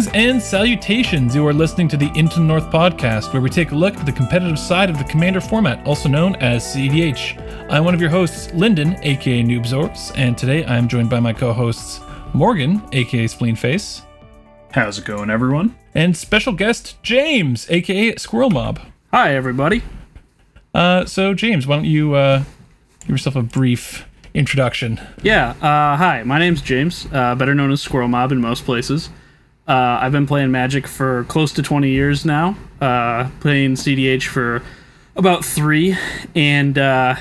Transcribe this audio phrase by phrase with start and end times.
[0.00, 1.34] Greetings and salutations.
[1.34, 4.06] You are listening to the Into the North podcast, where we take a look at
[4.06, 7.68] the competitive side of the Commander format, also known as CEDH.
[7.70, 11.34] I'm one of your hosts, Lyndon, aka Noobzorps, and today I am joined by my
[11.34, 12.00] co hosts,
[12.32, 14.00] Morgan, aka Spleenface,
[14.70, 15.76] How's it going, everyone?
[15.94, 18.80] and special guest, James, aka Squirrel Mob.
[19.12, 19.82] Hi, everybody.
[20.72, 22.44] Uh, so, James, why don't you uh,
[23.00, 24.98] give yourself a brief introduction?
[25.22, 29.10] Yeah, uh, hi, my name's James, uh, better known as Squirrel Mob in most places.
[29.70, 34.64] Uh, I've been playing Magic for close to 20 years now, uh, playing CDH for
[35.14, 35.96] about three,
[36.34, 37.14] and uh,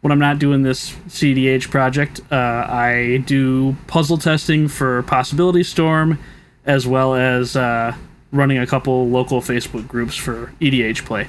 [0.00, 6.18] when I'm not doing this CDH project, uh, I do puzzle testing for Possibility Storm,
[6.64, 7.94] as well as uh,
[8.32, 11.28] running a couple local Facebook groups for EDH play.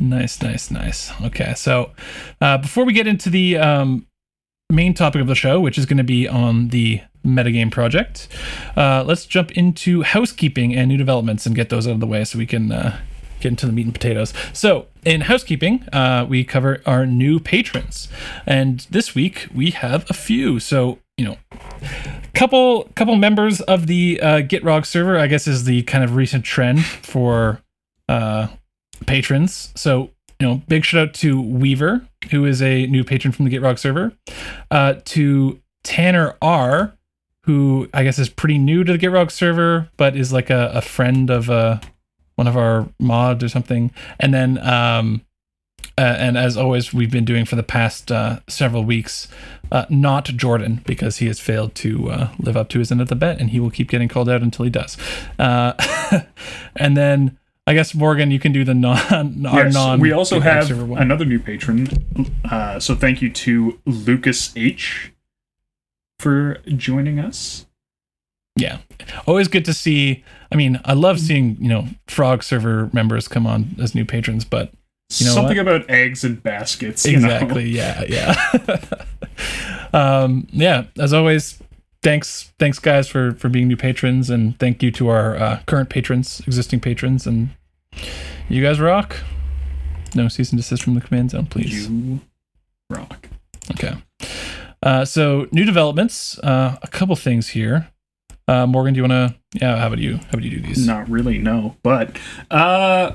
[0.00, 1.12] Nice, nice, nice.
[1.20, 1.90] Okay, so
[2.40, 4.07] uh, before we get into the um,
[4.70, 8.28] main topic of the show, which is going to be on the metagame project,
[8.76, 12.22] uh, let's jump into housekeeping and new developments and get those out of the way
[12.24, 12.98] so we can uh,
[13.40, 14.34] get into the meat and potatoes.
[14.52, 18.08] So, in housekeeping, uh, we cover our new patrons,
[18.44, 20.60] and this week we have a few.
[20.60, 21.36] So, you know,
[22.34, 26.44] couple couple members of the uh, GitRog server, I guess, is the kind of recent
[26.44, 27.62] trend for
[28.08, 28.48] uh,
[29.06, 29.72] patrons.
[29.74, 33.56] So, you know, big shout out to Weaver, who is a new patron from the
[33.56, 34.12] GitRog server,
[34.70, 36.94] uh, to Tanner R,
[37.44, 40.80] who I guess is pretty new to the GitRog server, but is like a, a
[40.80, 41.80] friend of uh,
[42.36, 43.90] one of our mods or something.
[44.20, 45.22] And then, um,
[45.96, 49.26] uh, and as always, we've been doing for the past uh, several weeks,
[49.72, 53.08] uh, not Jordan, because he has failed to uh, live up to his end of
[53.08, 54.96] the bet, and he will keep getting called out until he does.
[55.36, 55.72] Uh,
[56.76, 57.36] and then
[57.68, 58.96] I guess Morgan, you can do the non
[59.46, 60.00] our Yes, non.
[60.00, 61.86] we also have another new patron.
[62.50, 65.12] Uh, so thank you to Lucas H
[66.18, 67.66] for joining us.
[68.56, 68.78] Yeah,
[69.26, 70.24] always good to see.
[70.50, 74.46] I mean, I love seeing you know Frog server members come on as new patrons,
[74.46, 74.72] but
[75.18, 77.04] You know Something about eggs and baskets.
[77.04, 77.26] you know?
[77.26, 78.80] exactly, yeah, yeah,
[79.92, 80.84] um, yeah.
[80.98, 81.58] As always,
[82.02, 85.90] thanks, thanks guys for for being new patrons, and thank you to our uh, current
[85.90, 87.50] patrons, existing patrons, and
[88.48, 89.16] you guys rock.
[90.14, 91.88] No cease and desist from the command zone, please.
[91.88, 92.20] You
[92.90, 93.28] rock.
[93.72, 93.94] Okay.
[94.82, 96.38] Uh, so new developments.
[96.38, 97.88] Uh, a couple things here.
[98.46, 99.38] Uh, Morgan, do you want to?
[99.60, 100.16] Yeah, how about you?
[100.16, 100.86] How about you do these?
[100.86, 101.76] Not really, no.
[101.82, 102.18] But
[102.50, 103.12] uh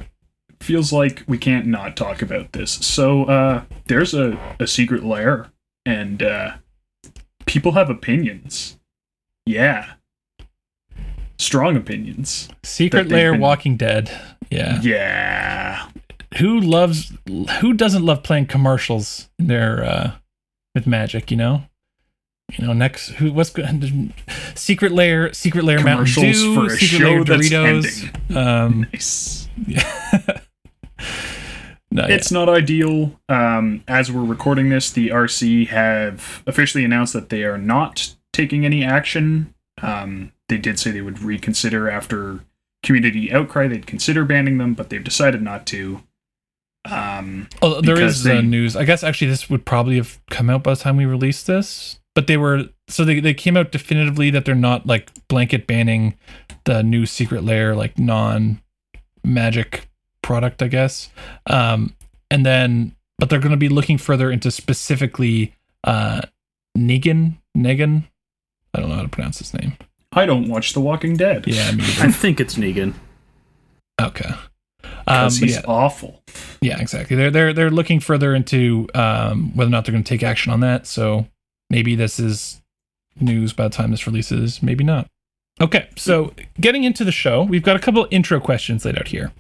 [0.60, 2.72] feels like we can't not talk about this.
[2.72, 5.48] So uh there's a, a secret lair
[5.86, 6.56] and uh
[7.48, 8.80] people have opinions.
[9.46, 9.94] Yeah.
[11.40, 12.48] Strong opinions.
[12.64, 14.10] Secret Lair, been- Walking Dead.
[14.54, 14.82] Yeah.
[14.82, 15.88] Yeah.
[16.38, 17.14] Who loves?
[17.62, 20.12] Who doesn't love playing commercials in their uh,
[20.76, 21.32] with Magic?
[21.32, 21.64] You know.
[22.52, 23.32] You know, next who?
[23.32, 24.14] What's good?
[24.56, 28.36] Secret Lair Secret Lair Mountain Commercials Dew, for a Secret show that's Doritos.
[28.36, 29.48] Um, Nice.
[29.68, 30.38] yeah.
[31.92, 32.14] no, yeah.
[32.14, 33.20] It's not ideal.
[33.30, 38.66] Um, as we're recording this, the RC have officially announced that they are not taking
[38.66, 39.54] any action.
[39.82, 42.42] Um, they did say they would reconsider after
[42.84, 43.68] community outcry.
[43.68, 46.02] They'd consider banning them, but they've decided not to.
[46.86, 48.76] Um, Oh, there is uh, news.
[48.76, 52.00] I guess actually this would probably have come out by the time we released this.
[52.14, 56.16] But they were so they, they came out definitively that they're not like blanket banning
[56.66, 58.62] the new secret lair like non
[59.24, 59.88] magic
[60.22, 61.10] product, I guess.
[61.48, 61.96] Um
[62.30, 65.56] and then but they're gonna be looking further into specifically
[65.86, 66.22] uh
[66.78, 68.04] Negan Negan.
[68.74, 69.78] I don't know how to pronounce his name.
[70.16, 72.94] I don't watch The Walking Dead Yeah, me I think it's Negan.
[74.02, 74.32] okay.
[75.06, 76.22] Um, he's yeah, awful.
[76.62, 77.16] Yeah, exactly.
[77.16, 80.52] They're they're they're looking further into um, whether or not they're going to take action
[80.52, 80.88] on that.
[80.88, 81.28] So
[81.70, 82.62] maybe this is
[83.20, 84.64] news by the time this releases.
[84.64, 85.08] Maybe not.
[85.62, 89.32] Okay, so getting into the show, we've got a couple intro questions laid out here.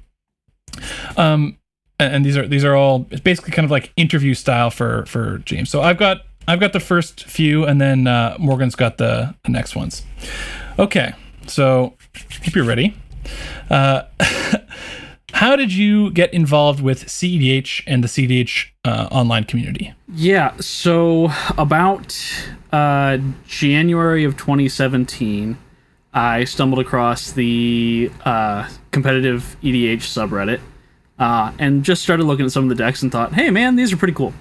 [1.18, 1.57] Um,
[2.00, 5.39] and, these are these are all it's basically kind of like interview style for for
[5.39, 5.69] James.
[5.69, 9.51] So I've got I've got the first few, and then uh, Morgan's got the, the
[9.51, 10.03] next ones.
[10.80, 11.14] Okay,
[11.46, 11.94] so
[12.44, 12.96] hope you're ready.
[13.70, 14.04] Uh,
[15.34, 19.94] how did you get involved with CEDH and the CEDH uh, online community?
[20.16, 22.18] Yeah, so about
[22.72, 25.58] uh, January of 2017,
[26.12, 30.60] I stumbled across the uh, competitive EDH subreddit
[31.20, 33.94] uh, and just started looking at some of the decks and thought, hey man, these
[33.94, 34.34] are pretty cool.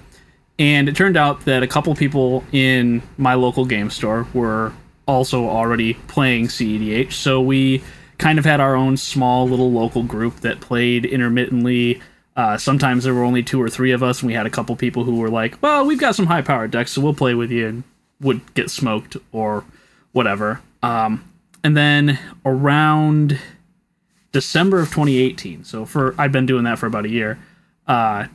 [0.57, 4.73] And it turned out that a couple people in my local game store were
[5.05, 7.83] also already playing CEDH, so we
[8.17, 12.01] kind of had our own small little local group that played intermittently.
[12.35, 14.75] Uh, sometimes there were only two or three of us, and we had a couple
[14.75, 17.51] people who were like, "Well, we've got some high powered decks, so we'll play with
[17.51, 17.83] you," and
[18.21, 19.63] would get smoked or
[20.13, 20.61] whatever.
[20.81, 21.23] Um,
[21.63, 23.39] and then around
[24.31, 25.63] December of 2018.
[25.63, 27.39] So for I've been doing that for about a year.
[27.87, 28.25] Uh,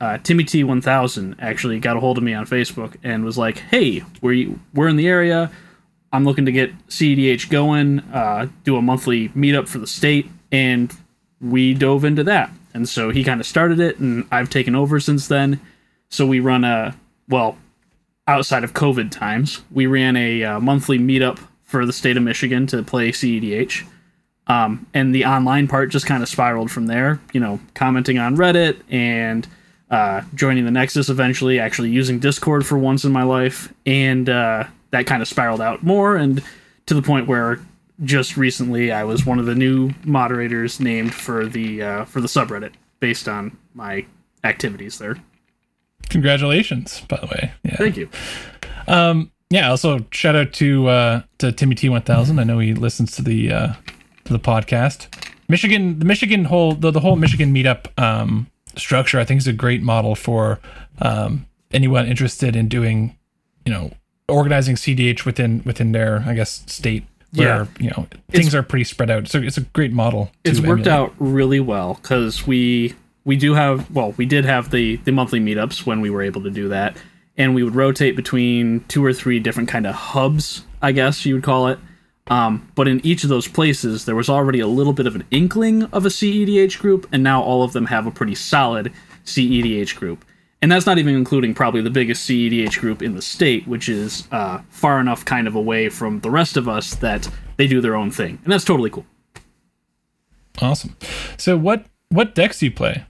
[0.00, 3.58] uh, Timmy T 1000 actually got a hold of me on Facebook and was like,
[3.58, 5.50] "Hey, we we're in the area.
[6.12, 8.00] I'm looking to get CEDH going.
[8.00, 10.94] Uh, do a monthly meetup for the state." And
[11.40, 12.50] we dove into that.
[12.74, 15.60] And so he kind of started it, and I've taken over since then.
[16.08, 16.94] So we run a
[17.28, 17.56] well,
[18.26, 22.66] outside of COVID times, we ran a uh, monthly meetup for the state of Michigan
[22.68, 23.84] to play CEDH.
[24.46, 28.36] Um, and the online part just kind of spiraled from there, you know, commenting on
[28.36, 29.46] Reddit and
[29.90, 33.72] uh, joining the Nexus eventually, actually using Discord for once in my life.
[33.86, 36.42] And uh, that kind of spiraled out more and
[36.86, 37.58] to the point where
[38.04, 42.28] just recently I was one of the new moderators named for the uh, for the
[42.28, 44.06] subreddit based on my
[44.44, 45.16] activities there.
[46.08, 47.52] Congratulations, by the way.
[47.64, 47.76] Yeah.
[47.76, 48.08] Thank you.
[48.86, 49.70] Um, yeah.
[49.70, 52.38] Also, shout out to uh, to Timmy T one thousand.
[52.38, 53.72] I know he listens to the uh,
[54.24, 55.08] to the podcast.
[55.48, 58.46] Michigan, the Michigan whole the, the whole Michigan meetup um,
[58.76, 60.60] structure, I think, is a great model for
[61.00, 63.16] um, anyone interested in doing,
[63.64, 63.92] you know,
[64.32, 67.04] organizing CDH within within their, I guess, state.
[67.34, 67.66] Where, Yeah.
[67.78, 69.26] you know things are pretty spread out.
[69.28, 70.30] So it's a great model.
[70.44, 70.88] it's worked emulate.
[70.88, 72.94] out really well because we
[73.24, 76.42] we do have well we did have the the monthly meetups when we were able
[76.42, 76.94] to do that
[77.38, 81.32] and we would rotate between two or three different kind of hubs i guess you
[81.34, 81.78] would call it
[82.26, 85.24] um, but in each of those places there was already a little bit of an
[85.30, 88.92] inkling of a cedh group and now all of them have a pretty solid
[89.24, 90.24] cedh group
[90.62, 94.26] and that's not even including probably the biggest cedh group in the state which is
[94.32, 97.94] uh, far enough kind of away from the rest of us that they do their
[97.94, 99.04] own thing and that's totally cool
[100.60, 100.96] Awesome.
[101.36, 103.04] So what what decks do you play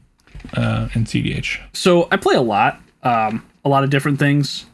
[0.57, 1.61] uh, in CDH?
[1.73, 4.67] So I play a lot, um, a lot of different things,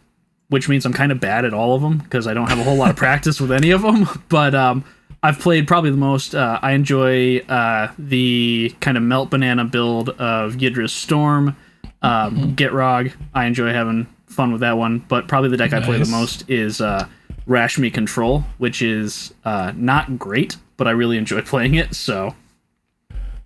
[0.49, 2.63] which means I'm kind of bad at all of them because I don't have a
[2.63, 4.07] whole lot of practice with any of them.
[4.29, 4.85] But um,
[5.23, 6.35] I've played probably the most.
[6.35, 11.57] Uh, I enjoy uh, the kind of melt banana build of Yidris Storm,
[12.03, 13.13] um, Gitrog.
[13.35, 14.99] I enjoy having fun with that one.
[15.09, 17.07] But probably the deck I play the most is uh,
[17.47, 21.95] Rashmi Control, which is uh, not great, but I really enjoy playing it.
[21.95, 22.35] So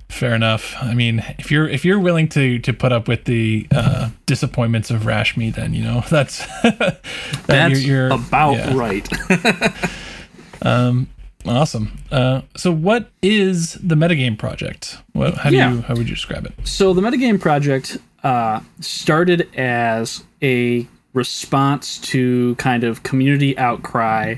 [0.09, 0.75] Fair enough.
[0.79, 4.91] I mean, if you're if you're willing to to put up with the uh, disappointments
[4.91, 7.01] of Rashmi, then you know that's that
[7.47, 8.75] that's you're- you're- about yeah.
[8.77, 9.09] right.
[10.63, 11.09] Um,
[11.45, 11.99] Awesome.
[12.13, 14.99] Uh, so, what is the metagame project?
[15.13, 15.73] What how do Yeah.
[15.73, 16.53] you how would you describe it?
[16.63, 24.37] So the metagame project uh, started as a response to kind of community outcry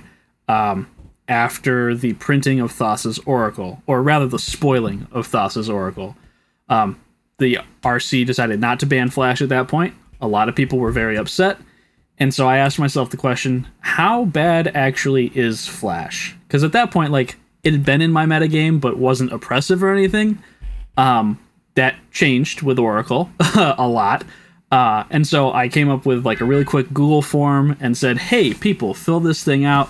[0.49, 0.89] um,
[1.29, 6.17] after the printing of Thassa's Oracle, or rather the spoiling of Thassa's Oracle.
[6.69, 7.01] Um,
[7.39, 9.95] the RC decided not to ban Flash at that point.
[10.21, 11.59] A lot of people were very upset.
[12.19, 16.37] And so I asked myself the question, how bad actually is Flash?
[16.47, 19.93] Because at that point, like, it had been in my metagame, but wasn't oppressive or
[19.93, 20.39] anything
[20.97, 21.41] Um,
[21.75, 24.25] that changed with Oracle a lot.
[24.71, 28.19] Uh, and so I came up with like a really quick Google form and said,
[28.19, 29.89] "Hey, people, fill this thing out.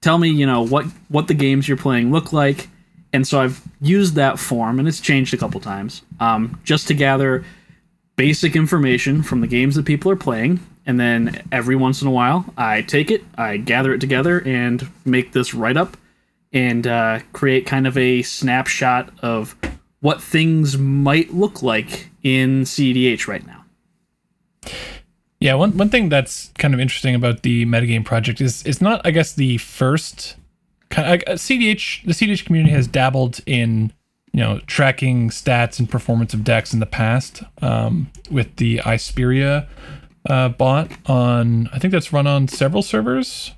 [0.00, 2.68] Tell me, you know, what what the games you're playing look like."
[3.12, 6.94] And so I've used that form, and it's changed a couple times, um, just to
[6.94, 7.44] gather
[8.14, 10.60] basic information from the games that people are playing.
[10.86, 14.88] And then every once in a while, I take it, I gather it together, and
[15.04, 15.96] make this write up
[16.52, 19.56] and uh, create kind of a snapshot of
[20.00, 23.64] what things might look like in CEDH right now.
[25.40, 29.00] Yeah, one one thing that's kind of interesting about the metagame project is it's not,
[29.06, 30.36] I guess, the first
[30.90, 32.04] kind of CDH.
[32.04, 33.92] The CDH community has dabbled in
[34.32, 39.66] you know tracking stats and performance of decks in the past um, with the Ispiria
[40.28, 41.70] uh, bot on.
[41.72, 43.52] I think that's run on several servers.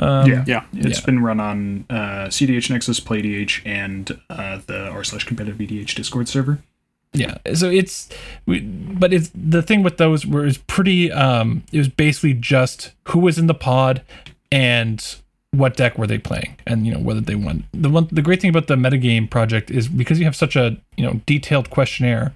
[0.00, 0.64] Yeah, yeah.
[0.72, 1.06] It's Yeah.
[1.06, 6.28] been run on uh, CDH Nexus, PlayDH, and uh, the r slash competitive EDH Discord
[6.28, 6.58] server.
[7.12, 8.08] Yeah, so it's,
[8.46, 11.10] we, but it's the thing with those where it's pretty.
[11.10, 14.02] Um, it was basically just who was in the pod
[14.52, 15.16] and
[15.50, 17.64] what deck were they playing, and you know whether they won.
[17.72, 20.76] The one, the great thing about the metagame project is because you have such a
[20.96, 22.32] you know detailed questionnaire.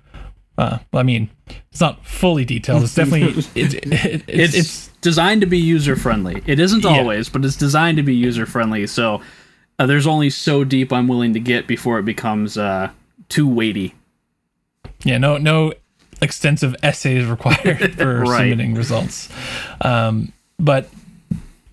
[0.57, 1.31] Uh, I mean,
[1.73, 2.83] it's not fully detailed.
[2.85, 6.43] It's definitely it's it, it, It's, it's, it's designed to be user friendly.
[6.47, 6.91] It isn't Yeah.
[6.91, 8.87] always, but it's designed to be user friendly.
[8.87, 9.21] So
[9.79, 12.91] uh, there's only so deep I'm willing to get before it becomes uh,
[13.29, 13.95] too weighty.
[15.03, 15.73] Yeah, no, no
[16.23, 18.39] extensive essays required for Right.
[18.51, 19.29] submitting results.
[19.81, 20.89] Um, but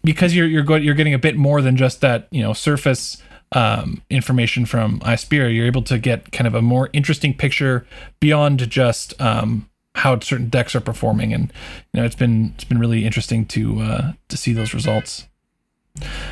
[0.03, 3.21] because you're you're go- you're getting a bit more than just that, you know, surface
[3.53, 7.85] um, information from iSpear, you're able to get kind of a more interesting picture
[8.19, 11.51] beyond just um, how certain decks are performing, and
[11.93, 15.27] you know, it's been it's been really interesting to uh, to see those results.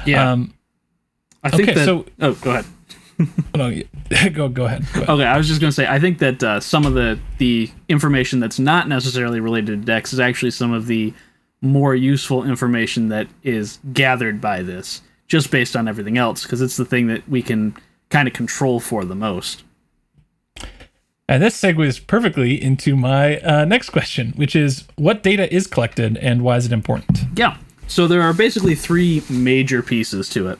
[0.06, 0.32] Yeah.
[0.32, 0.54] Um,
[1.44, 1.86] I think Okay, that.
[1.86, 2.66] so- oh, go ahead.
[3.54, 3.70] No,
[4.34, 4.86] go go ahead.
[4.94, 5.10] Go ahead.
[5.10, 7.70] Okay, I was just going to say, I think that uh, some of the the
[7.90, 11.14] information that's not necessarily related to decks is actually some of the
[11.62, 16.75] more useful information that is gathered by this, just based on everything else, because it's
[16.75, 17.75] the thing that we can
[18.09, 19.63] kind of control for the most.
[21.29, 26.17] And this segues perfectly into my uh, next question, which is what data is collected
[26.17, 27.19] and why is it important?
[27.36, 27.57] Yeah.
[27.88, 30.59] So there are basically three major pieces to it.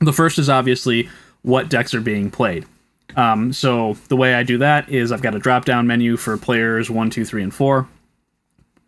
[0.00, 1.08] The first is obviously
[1.42, 2.66] what decks are being played.
[3.14, 6.36] Um, so the way I do that is I've got a drop down menu for
[6.36, 7.88] players one, two, three, and four.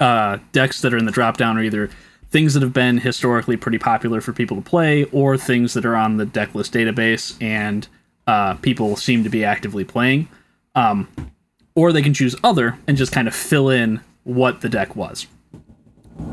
[0.01, 1.91] Uh, decks that are in the drop down are either
[2.35, 5.95] things that have been historically pretty popular for people to play or things that are
[5.95, 7.87] on the deck list database and
[8.27, 10.29] uh, people seem to be actively playing.
[10.75, 11.07] Um,
[11.77, 15.27] or they can choose other and just kind of fill in what the deck was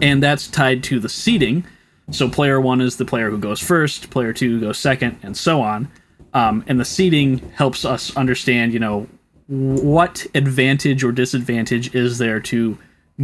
[0.01, 1.65] and that's tied to the seating.
[2.11, 5.61] So player one is the player who goes first, player two goes second, and so
[5.61, 5.89] on.
[6.33, 9.07] Um, and the seating helps us understand, you know,
[9.47, 12.77] what advantage or disadvantage is there to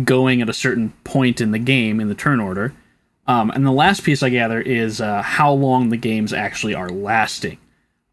[0.03, 2.74] going at a certain point in the game in the turn order.
[3.27, 6.89] Um, and the last piece I gather is uh, how long the games actually are
[6.89, 7.58] lasting.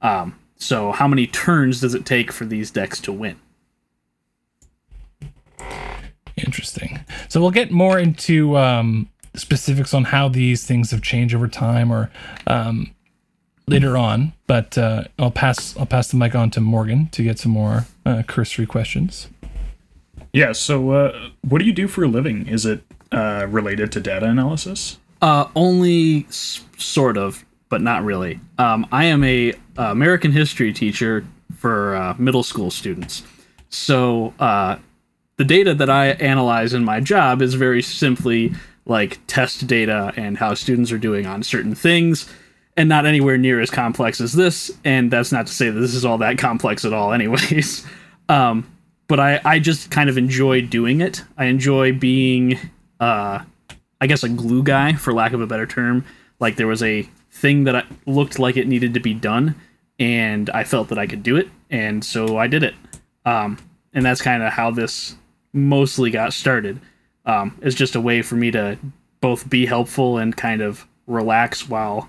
[0.02, 3.38] Um, so how many turns does it take for these decks to win?
[6.36, 7.00] Interesting.
[7.28, 11.92] So we'll get more into um, specifics on how these things have changed over time
[11.92, 12.10] or
[12.46, 12.92] um,
[13.66, 14.32] later on.
[14.46, 17.86] But uh, I'll pass I'll pass the mic on to Morgan to get some more
[18.04, 19.28] uh, cursory questions.
[20.32, 20.52] Yeah.
[20.52, 22.46] So, uh, what do you do for a living?
[22.48, 24.98] Is it uh, related to data analysis?
[25.22, 28.40] Uh, only s- sort of, but not really.
[28.58, 31.24] Um, I am a uh, American history teacher
[31.56, 33.22] for uh, middle school students.
[33.68, 34.76] So uh,
[35.36, 38.52] the data that I analyze in my job is very simply
[38.86, 42.28] like test data and how students are doing on certain things,
[42.76, 44.70] and not anywhere near as complex as this.
[44.84, 47.86] And that's not to say that this is all that complex at all, anyways.
[48.26, 48.66] Um,
[49.06, 51.22] but I, I just kind of enjoy doing it.
[51.36, 52.58] I enjoy being
[53.00, 53.44] uh,
[54.00, 56.04] I guess a glue guy, for lack of a better term.
[56.40, 59.54] Like there was a thing that I, looked like it needed to be done,
[59.98, 62.74] and I felt that I could do it, and so I did it.
[63.24, 63.58] Um,
[63.92, 65.16] and that's kind of how this
[65.52, 66.80] mostly got started.
[67.24, 68.76] Um, it's just a way for me to
[69.20, 72.08] both be helpful and kind of relax while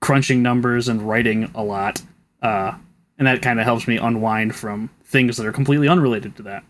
[0.00, 2.00] crunching numbers and writing a lot.
[2.40, 2.74] Uh,
[3.18, 6.64] and that kind of helps me unwind from things that are completely unrelated to that.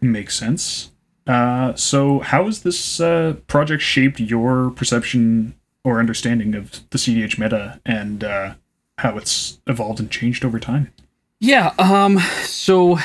[0.00, 0.90] Makes sense.
[1.26, 5.54] Uh, so, how has this uh, project shaped your perception
[5.84, 8.54] or understanding of the CDH meta and uh,
[8.98, 10.92] how it's evolved and changed over time?
[11.38, 12.98] Yeah, um so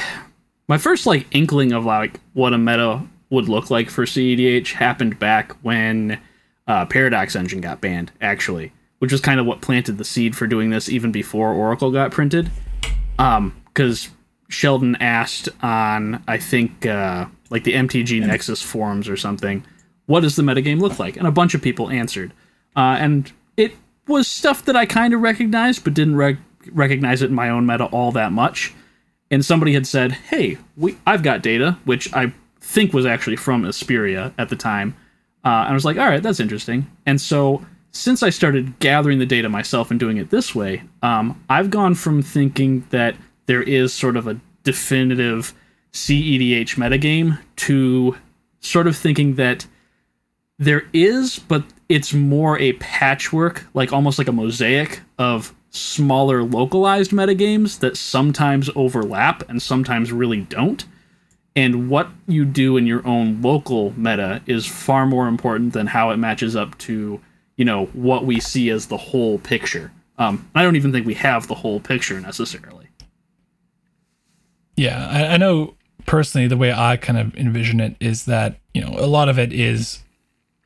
[0.67, 5.19] my first like inkling of like what a meta would look like for CEDH happened
[5.19, 6.19] back when
[6.67, 10.47] uh, Paradox Engine got banned, actually, which was kind of what planted the seed for
[10.47, 12.49] doing this even before Oracle got printed.
[13.19, 14.09] Um, because
[14.47, 19.65] Sheldon asked on I think uh, like the MTG Nexus forums or something,
[20.05, 21.17] what does the metagame look like?
[21.17, 22.31] And a bunch of people answered,
[22.75, 23.73] uh, and it
[24.07, 26.37] was stuff that I kind of recognized, but didn't rec-
[26.71, 28.73] recognize it in my own meta all that much.
[29.31, 33.63] And somebody had said, "Hey, we I've got data," which I think was actually from
[33.65, 34.95] Asperia at the time.
[35.43, 39.19] Uh, and I was like, "All right, that's interesting." And so since I started gathering
[39.19, 43.63] the data myself and doing it this way, um, I've gone from thinking that there
[43.63, 45.53] is sort of a definitive
[45.93, 48.17] CEDH metagame to
[48.59, 49.65] sort of thinking that
[50.59, 57.11] there is, but it's more a patchwork, like almost like a mosaic of smaller localized
[57.11, 60.85] metagames that sometimes overlap and sometimes really don't.
[61.55, 66.09] And what you do in your own local meta is far more important than how
[66.09, 67.21] it matches up to,
[67.57, 69.91] you know, what we see as the whole picture.
[70.17, 72.87] Um, I don't even think we have the whole picture necessarily.
[74.77, 78.81] Yeah, I, I know personally the way I kind of envision it is that you
[78.81, 80.03] know a lot of it is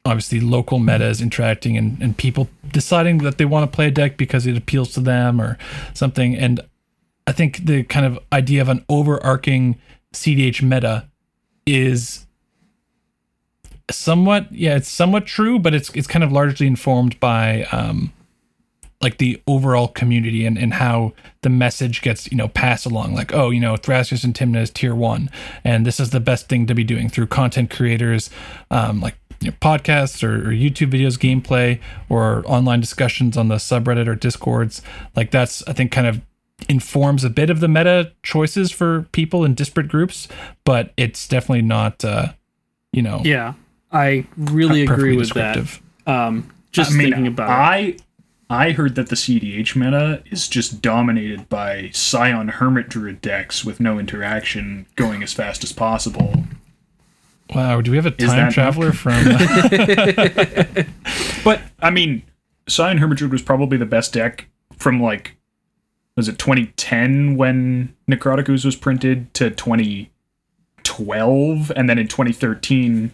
[0.06, 4.18] obviously local metas interacting and, and people deciding that they want to play a deck
[4.18, 5.58] because it appeals to them or
[5.94, 6.36] something.
[6.36, 6.62] And
[7.28, 9.80] I think the kind of idea of an overarching
[10.14, 11.08] CDH meta
[11.66, 12.26] is
[13.92, 18.12] somewhat yeah it's somewhat true but it's it's kind of largely informed by um
[19.02, 23.14] like the overall community and, and how the message gets you know passed along.
[23.16, 25.30] Like oh you know Thrasios and Timna is tier one
[25.64, 28.30] and this is the best thing to be doing through content creators
[28.72, 31.80] um, like you know, podcasts or, or YouTube videos gameplay
[32.10, 34.82] or online discussions on the subreddit or discords.
[35.16, 36.22] Like that's I think kind of
[36.68, 40.28] informs a bit of the meta choices for people in disparate groups
[40.66, 42.34] but it's definitely not uh
[42.92, 43.54] you know Yeah,
[43.92, 45.80] I really agree with that.
[46.06, 48.02] Um, just I mean, thinking about it.
[48.52, 53.64] I I heard that the CDH meta is just dominated by Scion Hermit Druid decks
[53.64, 56.46] with no interaction going as fast as possible.
[57.54, 59.24] Wow, do we have a time that- traveler from?
[61.44, 62.24] But I mean,
[62.68, 65.36] Scion Hermit Druid was probably the best deck from like
[66.16, 73.14] was it 2010 when Necroticus was printed to 2012 and then in 2013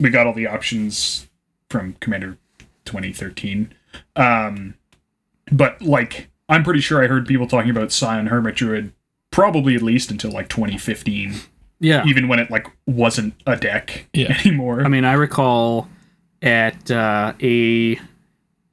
[0.00, 1.28] we got all the options
[1.68, 2.36] from Commander
[2.86, 3.72] 2013.
[4.16, 4.74] Um
[5.52, 8.92] but like I'm pretty sure I heard people talking about Scion Hermit Druid
[9.30, 11.34] probably at least until like 2015
[11.78, 12.04] Yeah.
[12.06, 14.36] even when it like wasn't a deck Yeah.
[14.44, 14.82] anymore.
[14.84, 15.88] I mean, I recall
[16.42, 17.96] at uh, a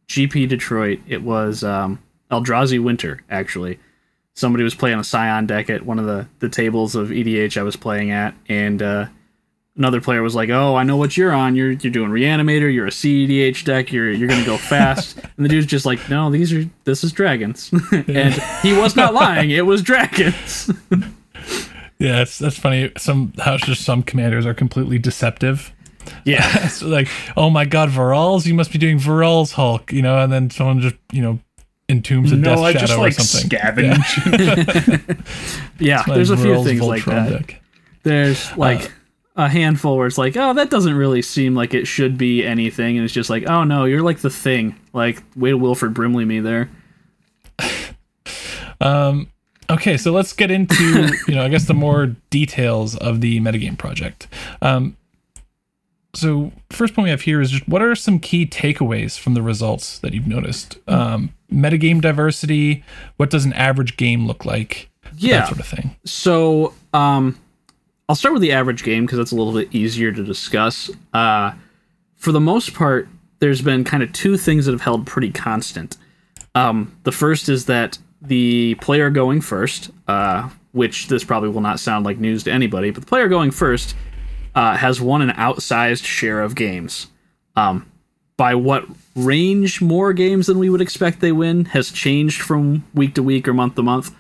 [0.08, 3.78] GP Detroit, it was um, Eldrazi Winter, actually.
[4.36, 7.64] Somebody was playing a Scion deck at one of the, the tables of EDH I
[7.64, 9.08] was playing at, and uh,
[9.78, 11.56] another player was like, "Oh, I know what you're on.
[11.56, 12.74] You're you're doing Reanimator.
[12.74, 13.92] You're a CEDH deck.
[13.92, 17.12] You're you're gonna go fast." and the dude's just like, "No, these are this is
[17.12, 19.52] dragons," and he was not lying.
[19.52, 20.70] It was dragons.
[22.00, 22.92] yeah, that's that's funny.
[22.98, 25.72] Some how just some commanders are completely deceptive.
[26.24, 30.20] yeah, So like, oh my god, Varolz, you must be doing Varolz Hulk, you know,
[30.20, 31.40] and then someone just you know
[31.90, 33.50] entombs a no, Death I Shadow just or like something.
[33.50, 35.26] scavenge.
[35.80, 36.04] yeah.
[36.08, 37.30] My There's a few things like that.
[37.30, 37.62] deck.
[38.04, 38.90] there's like uh,
[39.38, 42.98] a handful where it's like, oh, that doesn't really seem like it should be anything,
[42.98, 44.76] and it's just like, oh no, you're like the thing.
[44.94, 46.70] Like, way to Wilford Brimley me there.
[48.80, 49.32] Um,
[49.72, 53.78] okay, so let's get into you know I guess the more details of the metagame
[53.78, 54.28] project.
[54.62, 54.96] Um,
[56.14, 59.42] so first point we have here is just what are some key takeaways from the
[59.42, 60.78] results that you've noticed?
[60.88, 62.84] Um, metagame diversity.
[63.18, 64.90] What does an average game look like?
[65.16, 65.40] Yeah.
[65.40, 65.96] that sort of thing.
[66.06, 67.40] So, um,
[68.10, 70.90] I'll start with the average game because that's a little bit easier to discuss.
[71.14, 71.52] Uh,
[72.16, 75.98] for the most part, there's been kind of two things that have held pretty constant.
[76.56, 81.80] Um, the first is that the player going first, uh, which this probably will not
[81.82, 83.94] sound like news to anybody, but the player going first
[84.56, 87.08] uh, has won an outsized share of games.
[87.56, 87.92] Um,
[88.38, 93.16] by what range more games than we would expect they win has changed from week
[93.16, 94.16] to week or month to month.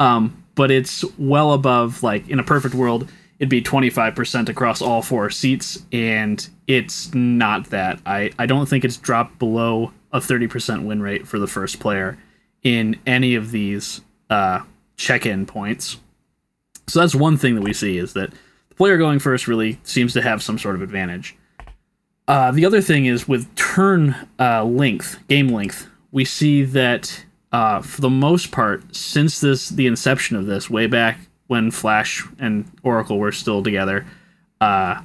[0.00, 5.02] Um, but it's well above like in a perfect world it'd be 25% across all
[5.02, 8.00] four seats and it's not that.
[8.06, 12.18] I i don't think it's dropped below a 30% win rate for the first player
[12.62, 14.60] in any of these uh,
[14.96, 15.98] check-in points.
[16.88, 18.30] So that's one thing that we see is that
[18.68, 21.36] the player going first really seems to have some sort of advantage.
[22.28, 27.80] Uh, the other thing is with turn uh, length, game length, we see that uh,
[27.80, 32.70] for the most part, since this the inception of this, way back when Flash and
[32.82, 34.06] Oracle were still together,
[34.60, 35.00] uh,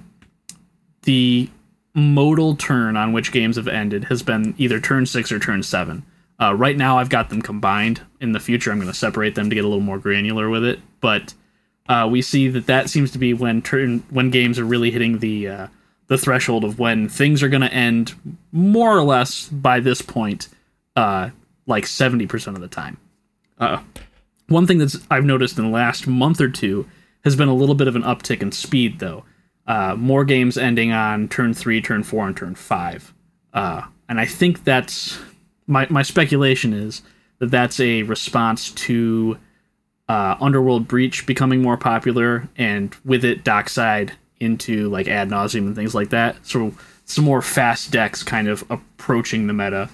[1.03, 1.49] the
[1.93, 6.03] modal turn on which games have ended has been either turn six or turn seven.
[6.39, 8.01] Uh, right now, I've got them combined.
[8.19, 10.63] In the future, I'm going to separate them to get a little more granular with
[10.63, 10.79] it.
[10.99, 11.33] But
[11.87, 15.19] uh, we see that that seems to be when turn when games are really hitting
[15.19, 15.67] the uh,
[16.07, 18.13] the threshold of when things are going to end
[18.51, 20.47] more or less by this point,
[20.95, 21.29] uh,
[21.67, 22.97] like seventy percent of the time.
[24.51, 26.87] One thing that's I've noticed in the last month or two
[27.23, 29.23] has been a little bit of an uptick in speed, though.
[29.65, 33.13] Uh, more games ending on turn three, turn four, and turn five,
[33.53, 35.19] uh, and I think that's
[35.67, 37.01] my my speculation is
[37.39, 39.37] that that's a response to
[40.09, 45.75] uh, Underworld Breach becoming more popular, and with it, Dockside into like Ad Nauseam and
[45.75, 46.35] things like that.
[46.45, 46.73] So
[47.05, 49.89] some more fast decks kind of approaching the meta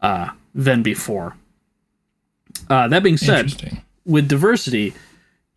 [0.00, 1.36] uh, than before.
[2.70, 3.52] Uh, that being said.
[4.08, 4.94] With diversity,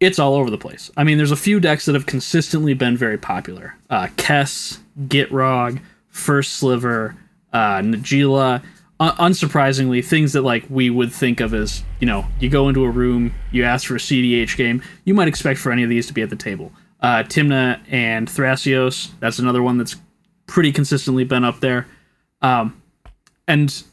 [0.02, 0.92] it's all over the place.
[0.98, 3.76] I mean, there's a few decks that have consistently been very popular.
[3.90, 7.16] Uh, Kess, Gitrog, First Sliver,
[7.54, 8.62] uh, Najeela.
[9.00, 12.84] Uh, unsurprisingly, things that like we would think of as you know, you go into
[12.84, 16.06] a room, you ask for a CDH game, you might expect for any of these
[16.06, 16.72] to be at the table.
[17.00, 19.96] Uh, Timna and Thrasios, that's another one that's
[20.46, 21.88] pretty consistently been up there.
[22.44, 22.80] Um,
[23.48, 23.84] and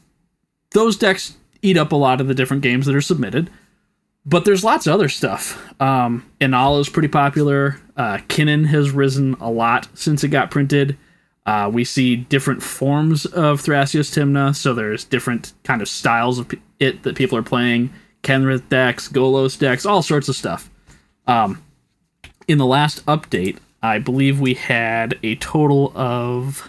[0.71, 3.49] those decks eat up a lot of the different games that are submitted
[4.25, 5.73] but there's lots of other stuff.
[5.81, 7.79] Um, Inalla is pretty popular.
[7.95, 10.97] Uh, Kinnan has risen a lot since it got printed.
[11.45, 16.53] Uh, we see different forms of Thrasios Timna, so there's different kind of styles of
[16.79, 17.91] it that people are playing.
[18.21, 20.69] Kenrith decks, Golos decks, all sorts of stuff.
[21.25, 21.63] Um,
[22.47, 26.67] in the last update, I believe we had a total of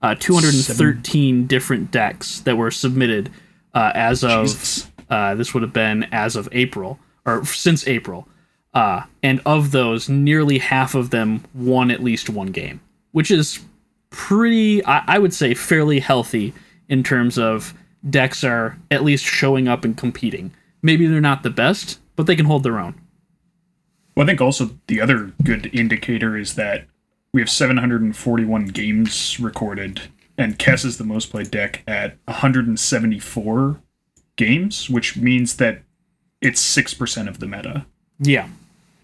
[0.00, 3.30] uh, 213 different decks that were submitted
[3.74, 4.90] uh, as of Jesus.
[5.12, 8.26] Uh, this would have been as of April or since April.
[8.72, 13.60] Uh, and of those, nearly half of them won at least one game, which is
[14.08, 16.54] pretty, I, I would say, fairly healthy
[16.88, 17.74] in terms of
[18.08, 20.54] decks are at least showing up and competing.
[20.80, 22.98] Maybe they're not the best, but they can hold their own.
[24.16, 26.86] Well, I think also the other good indicator is that
[27.34, 30.00] we have 741 games recorded,
[30.38, 33.78] and Kess is the most played deck at 174
[34.36, 35.82] games, which means that
[36.40, 37.86] it's 6% of the meta.
[38.18, 38.48] Yeah.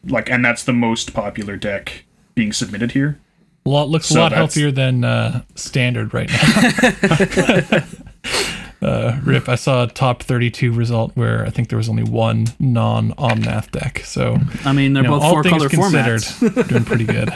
[0.05, 3.19] Like, and that's the most popular deck being submitted here.
[3.67, 7.85] A lot looks So a lot that's- healthier than uh, standard right now.
[8.83, 12.47] uh, Rip, I saw a top 32 result where I think there was only one
[12.59, 14.01] non Omnath deck.
[14.05, 16.69] So, I mean, they're you know, both four color considered, formats.
[16.69, 17.31] doing pretty good.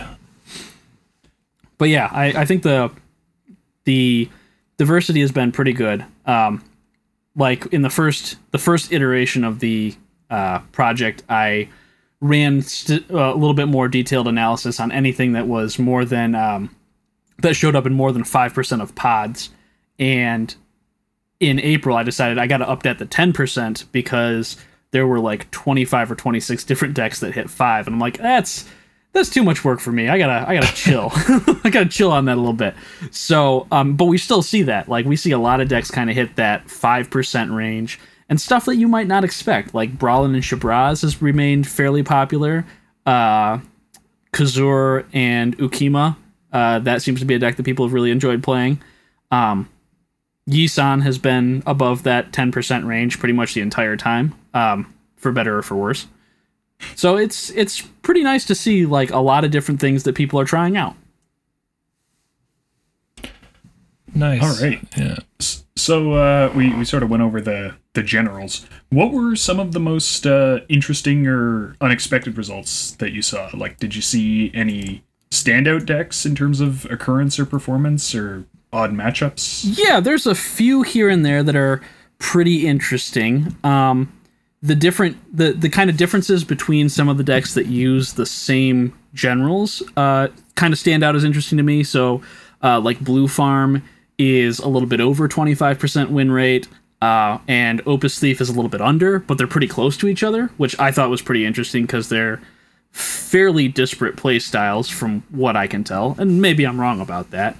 [1.78, 2.90] but yeah, I, I think the
[3.84, 4.28] the
[4.78, 6.04] diversity has been pretty good.
[6.24, 6.64] Um,
[7.36, 9.94] like in the first the first iteration of the
[10.30, 11.68] uh, project, I
[12.20, 16.34] ran st- uh, a little bit more detailed analysis on anything that was more than
[16.34, 16.74] um,
[17.38, 19.50] that showed up in more than five percent of pods,
[19.98, 20.54] and
[21.40, 24.56] in April I decided I got to up that to ten percent because
[24.90, 28.00] there were like twenty five or twenty six different decks that hit five, and I'm
[28.00, 28.68] like that's
[29.12, 30.08] that's too much work for me.
[30.08, 31.10] I gotta I gotta chill.
[31.64, 32.74] I gotta chill on that a little bit.
[33.10, 34.88] So, um, but we still see that.
[34.88, 38.40] Like we see a lot of decks kind of hit that five percent range, and
[38.40, 39.74] stuff that you might not expect.
[39.74, 42.64] Like Brallin and Shabraz has remained fairly popular.
[43.04, 43.58] Uh,
[44.32, 46.16] Cazur and Ukkima.
[46.52, 48.80] Uh, that seems to be a deck that people have really enjoyed playing.
[49.30, 49.68] Um,
[50.48, 55.58] Yisan has been above that 10% range pretty much the entire time, um, for better
[55.58, 56.06] or for worse.
[56.94, 60.38] So it's it's pretty nice to see like a lot of different things that people
[60.40, 60.94] are trying out.
[64.14, 64.42] Nice.
[64.42, 64.80] All right.
[64.96, 65.16] Yeah.
[65.76, 68.66] So uh, we we sort of went over the the generals.
[68.90, 73.50] What were some of the most uh, interesting or unexpected results that you saw?
[73.54, 78.92] Like, did you see any standout decks in terms of occurrence or performance or odd
[78.92, 79.78] matchups?
[79.78, 81.80] Yeah, there's a few here and there that are
[82.18, 83.56] pretty interesting.
[83.64, 84.12] Um,
[84.62, 88.26] the different the the kind of differences between some of the decks that use the
[88.26, 91.82] same generals uh, kind of stand out as interesting to me.
[91.82, 92.22] So,
[92.62, 93.82] uh, like Blue Farm
[94.18, 96.68] is a little bit over 25% win rate.
[97.00, 100.22] Uh, and Opus Thief is a little bit under, but they're pretty close to each
[100.22, 102.40] other, which I thought was pretty interesting because they're
[102.92, 107.56] fairly disparate play styles from what I can tell, and maybe I'm wrong about that.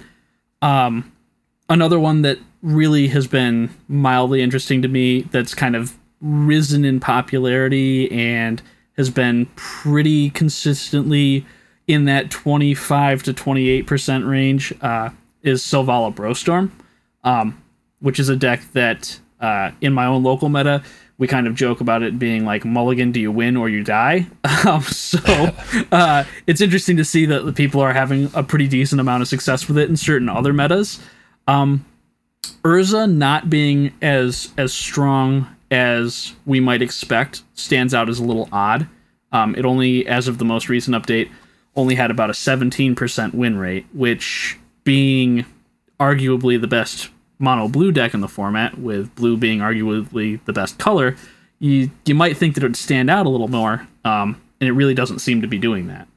[0.61, 1.11] Um,
[1.67, 6.99] another one that really has been mildly interesting to me that's kind of risen in
[6.99, 8.61] popularity and
[8.97, 11.45] has been pretty consistently
[11.87, 15.09] in that 25 to 28% range uh,
[15.41, 16.71] is Selvala Brostorm,
[17.23, 17.61] um,
[17.99, 20.81] which is a deck that uh, in my own local meta,
[21.17, 24.27] we kind of joke about it being like mulligan do you win or you die?
[24.65, 25.19] Um, so
[25.91, 29.27] uh, it's interesting to see that the people are having a pretty decent amount of
[29.27, 31.01] success with it in certain other metas.
[31.47, 31.85] Um,
[32.63, 38.47] urza not being as as strong as we might expect stands out as a little
[38.51, 38.87] odd
[39.31, 41.29] um, it only as of the most recent update
[41.75, 45.45] only had about a 17% win rate which being
[45.99, 47.09] arguably the best
[47.39, 51.15] mono blue deck in the format, with blue being arguably the best color,
[51.59, 54.73] you you might think that it would stand out a little more, um, and it
[54.73, 56.07] really doesn't seem to be doing that.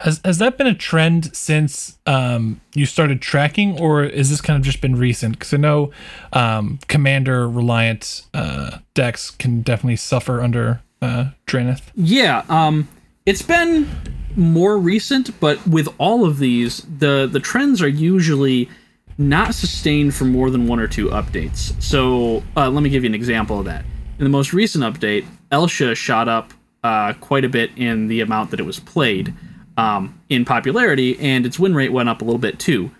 [0.00, 4.58] Has has that been a trend since um, you started tracking, or is this kind
[4.58, 5.38] of just been recent?
[5.38, 5.90] Because I know
[6.34, 11.80] um, commander reliant uh, decks can definitely suffer under uh, Drannith.
[11.94, 12.88] Yeah, um,
[13.24, 13.88] it's been
[14.36, 18.68] more recent, but with all of these, the the trends are usually
[19.16, 21.80] not sustained for more than one or two updates.
[21.82, 23.86] So uh, let me give you an example of that.
[24.18, 26.52] In the most recent update, Elsha shot up
[26.84, 29.32] uh, quite a bit in the amount that it was played
[29.76, 32.90] um, in popularity, and its win rate went up a little bit too.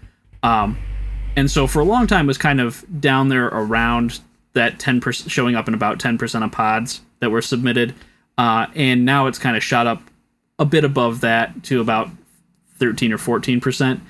[0.42, 0.78] Um,
[1.36, 4.20] and so for a long time it was kind of down there around
[4.54, 7.94] that 10% showing up in about 10% of pods that were submitted.
[8.38, 10.02] Uh, and now it's kind of shot up
[10.58, 12.08] a bit above that to about
[12.78, 14.00] 13 or 14%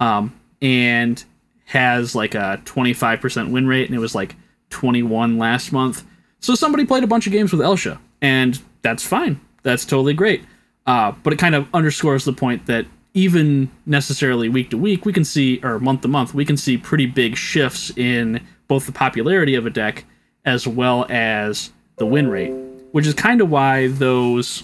[0.00, 1.24] um, and
[1.66, 4.36] has like a 25% win rate and it was like
[4.70, 6.04] 21 last month.
[6.40, 9.40] So somebody played a bunch of games with elsha and that's fine.
[9.62, 10.44] That's totally great
[10.86, 15.12] uh, but it kind of underscores the point that even necessarily week to week we
[15.12, 18.92] can see or month to month we can see pretty big shifts in both the
[18.92, 20.04] popularity of a deck
[20.44, 22.52] as well as the win rate
[22.94, 24.62] which is kind of why those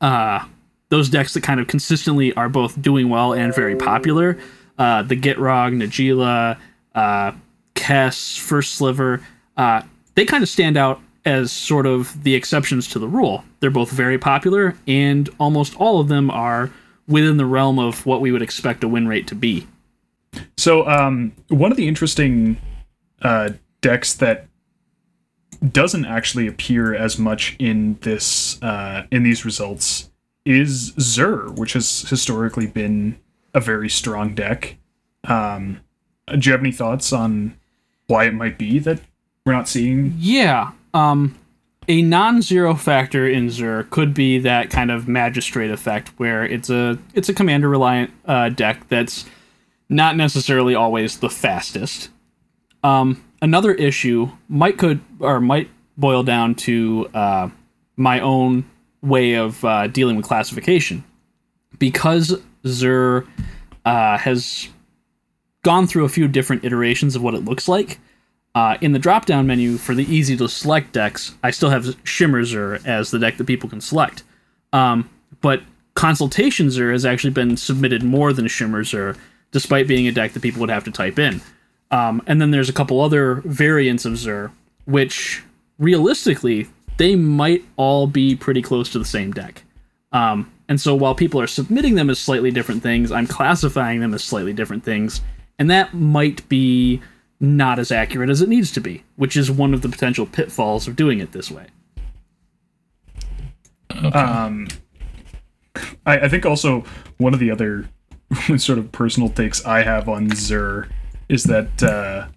[0.00, 0.44] uh,
[0.88, 4.36] those decks that kind of consistently are both doing well and very popular.
[4.76, 6.58] Uh, the Gitrog, Najeela,
[6.94, 7.32] uh,
[7.74, 9.82] Kess, First Sliver, uh,
[10.16, 13.44] they kind of stand out as sort of the exceptions to the rule.
[13.60, 16.70] They're both very popular, and almost all of them are
[17.06, 19.66] within the realm of what we would expect a win rate to be.
[20.56, 22.56] So, um, one of the interesting
[23.20, 24.46] uh, decks that
[25.70, 30.10] doesn't actually appear as much in this uh, in these results
[30.44, 33.18] is Zur, which has historically been
[33.54, 34.76] a very strong deck.
[35.24, 35.80] Um,
[36.26, 37.56] do you have any thoughts on
[38.06, 39.00] why it might be that
[39.44, 40.14] we're not seeing?
[40.18, 40.72] Yeah.
[40.94, 41.38] Um,
[41.88, 46.98] a non-zero factor in Zur could be that kind of magistrate effect, where it's a
[47.14, 49.24] it's a commander reliant uh, deck that's
[49.88, 52.10] not necessarily always the fastest.
[52.84, 57.48] Um, another issue might could or might boil down to uh,
[57.96, 58.64] my own
[59.02, 61.04] way of uh, dealing with classification,
[61.78, 63.26] because Zur
[63.84, 64.68] uh, has
[65.62, 67.98] gone through a few different iterations of what it looks like.
[68.54, 71.96] Uh, in the drop down menu for the easy to select decks, I still have
[72.04, 74.24] Shimmer Zur as the deck that people can select.
[74.72, 75.08] Um,
[75.40, 75.62] but
[75.94, 79.16] Consultation Zur has actually been submitted more than Shimmer Zur,
[79.52, 81.40] despite being a deck that people would have to type in.
[81.90, 84.50] Um, and then there's a couple other variants of Zur,
[84.86, 85.42] which
[85.78, 89.62] realistically, they might all be pretty close to the same deck.
[90.12, 94.14] Um, and so while people are submitting them as slightly different things, I'm classifying them
[94.14, 95.20] as slightly different things.
[95.58, 97.02] And that might be
[97.42, 100.86] not as accurate as it needs to be, which is one of the potential pitfalls
[100.86, 101.66] of doing it this way.
[103.92, 104.18] Okay.
[104.18, 104.68] Um,
[106.06, 106.84] I, I think also
[107.18, 107.88] one of the other
[108.56, 110.88] sort of personal takes I have on Zur
[111.28, 112.28] is that uh,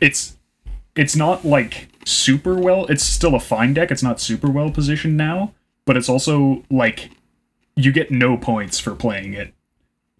[0.00, 0.36] it's
[0.94, 2.84] it's not like super well.
[2.86, 3.90] It's still a fine deck.
[3.90, 5.54] It's not super well positioned now,
[5.86, 7.10] but it's also like
[7.76, 9.54] you get no points for playing it.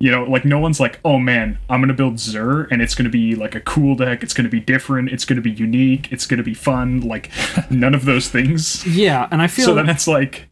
[0.00, 3.08] You know, like no one's like, oh man, I'm gonna build Zur and it's gonna
[3.08, 4.22] be like a cool deck.
[4.22, 5.10] It's gonna be different.
[5.10, 6.10] It's gonna be unique.
[6.12, 7.00] It's gonna be fun.
[7.00, 7.30] Like
[7.70, 8.86] none of those things.
[8.86, 10.48] Yeah, and I feel So then it's like,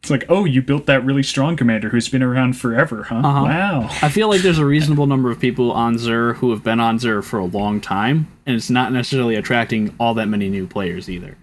[0.00, 3.16] it's like, oh, you built that really strong commander who's been around forever, huh?
[3.16, 3.44] Uh-huh.
[3.44, 3.88] Wow.
[4.02, 6.98] I feel like there's a reasonable number of people on Zur who have been on
[6.98, 11.10] Zur for a long time, and it's not necessarily attracting all that many new players
[11.10, 11.36] either.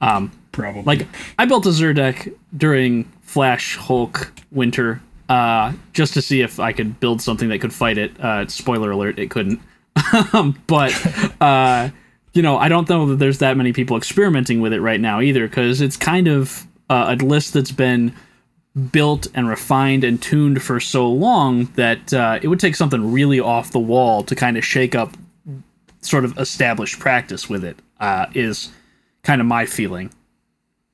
[0.00, 0.82] Um, Probably.
[0.82, 1.06] like
[1.38, 6.72] I built a Zur deck during Flash Hulk Winter, uh, just to see if I
[6.72, 8.18] could build something that could fight it.
[8.20, 9.60] Uh, spoiler alert: it couldn't.
[10.32, 10.94] Um, but
[11.40, 11.88] uh,
[12.32, 15.20] you know, I don't know that there's that many people experimenting with it right now
[15.20, 18.14] either, because it's kind of uh, a list that's been
[18.92, 23.40] built and refined and tuned for so long that uh, it would take something really
[23.40, 25.16] off the wall to kind of shake up
[26.00, 27.76] sort of established practice with it.
[27.98, 28.70] Uh, is
[29.24, 30.10] kind of my feeling.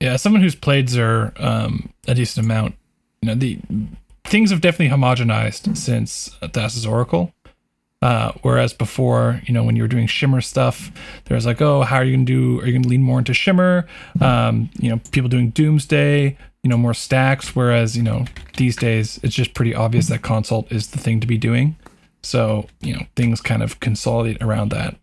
[0.01, 2.75] Yeah, someone who's played Zur um, a decent amount,
[3.21, 3.59] you know, the
[4.25, 7.33] things have definitely homogenized since Thassa's Oracle.
[8.03, 10.93] Uh, whereas before, you know, when you were doing shimmer stuff,
[11.25, 12.61] there was like, oh, how are you gonna do?
[12.61, 13.87] Are you gonna lean more into shimmer?
[14.21, 17.57] Um, you know, people doing Doomsday, you know, more stacks.
[17.57, 18.27] Whereas, you know,
[18.59, 21.77] these days it's just pretty obvious that consult is the thing to be doing.
[22.23, 24.97] So, you know, things kind of consolidate around that.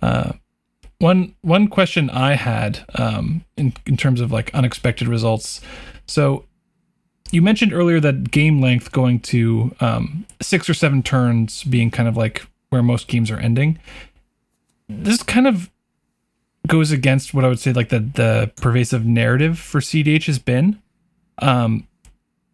[0.00, 0.32] Uh,
[0.98, 5.60] one one question I had um, in in terms of like unexpected results.
[6.06, 6.46] So
[7.32, 12.08] you mentioned earlier that game length going to um, six or seven turns being kind
[12.08, 13.78] of like where most games are ending.
[14.88, 15.70] This kind of
[16.68, 20.80] goes against what I would say like the the pervasive narrative for CDH has been.
[21.38, 21.88] Um,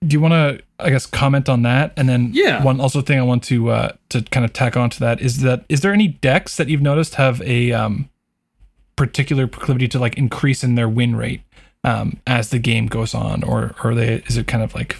[0.06, 1.92] do you want to I guess comment on that?
[1.96, 2.62] And then Yeah.
[2.62, 5.40] one also thing I want to uh, to kind of tack on to that is
[5.42, 8.08] that is there any decks that you've noticed have a um,
[8.96, 11.42] particular proclivity to like increase in their win rate
[11.88, 14.96] um, as the game goes on, or or they is it kind of like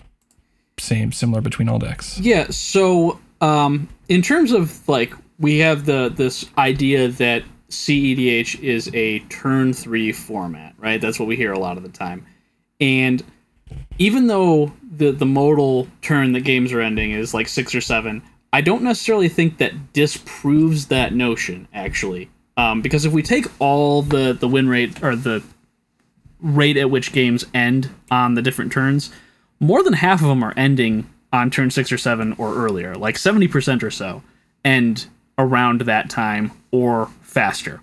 [0.79, 2.19] same similar between all decks?
[2.19, 2.47] Yeah.
[2.51, 9.19] So, um, in terms of like, we have the this idea that CEDH is a
[9.29, 11.01] turn three format, right?
[11.01, 12.27] That's what we hear a lot of the time,
[12.81, 13.23] and
[13.99, 18.23] even though the the modal turn that games are ending is like six or seven,
[18.53, 22.31] I don't necessarily think that disproves that notion actually.
[22.57, 25.43] Um, because if we take all the the win rate or the
[26.41, 29.11] rate at which games end on the different turns,
[29.61, 33.17] more than half of them are ending on turn six or seven or earlier, like
[33.17, 34.23] 70% or so,
[34.65, 37.81] end around that time or faster.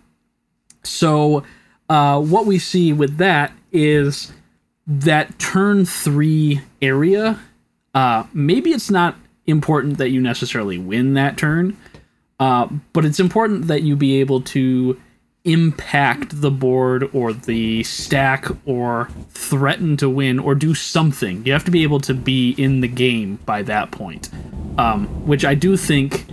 [0.83, 1.43] So,
[1.89, 4.31] uh, what we see with that is
[4.87, 7.39] that turn three area.
[7.93, 9.15] Uh, maybe it's not
[9.45, 11.77] important that you necessarily win that turn,
[12.39, 14.99] uh, but it's important that you be able to
[15.45, 21.45] impact the board or the stack or threaten to win or do something.
[21.45, 24.29] You have to be able to be in the game by that point.
[24.77, 26.25] Um, which I do think,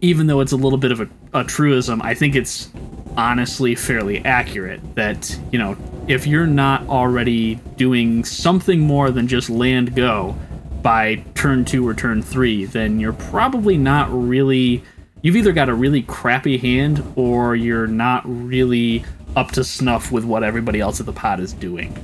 [0.00, 2.70] even though it's a little bit of a, a truism, I think it's
[3.16, 5.76] honestly fairly accurate that, you know,
[6.08, 10.36] if you're not already doing something more than just land go
[10.82, 14.82] by turn two or turn three, then you're probably not really
[15.24, 19.02] you've either got a really crappy hand or you're not really
[19.34, 21.96] up to snuff with what everybody else at the pod is doing.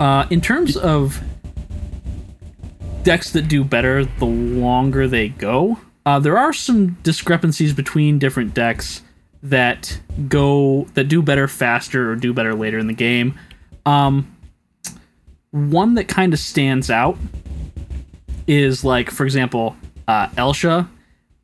[0.00, 1.22] Uh, in terms of
[3.04, 8.52] decks that do better the longer they go, uh, there are some discrepancies between different
[8.52, 9.02] decks
[9.44, 13.38] that go that do better faster or do better later in the game.
[13.86, 14.36] Um,
[15.52, 17.16] one that kind of stands out
[18.48, 19.76] is like, for example,
[20.08, 20.90] uh, Elsha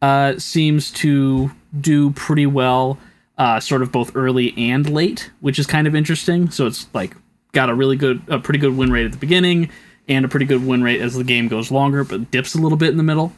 [0.02, 2.98] uh, seems to do pretty well,
[3.38, 6.50] uh, sort of both early and late, which is kind of interesting.
[6.50, 7.16] So it's like
[7.52, 9.70] got a really good, a pretty good win rate at the beginning,
[10.08, 12.76] and a pretty good win rate as the game goes longer, but dips a little
[12.76, 13.32] bit in the middle.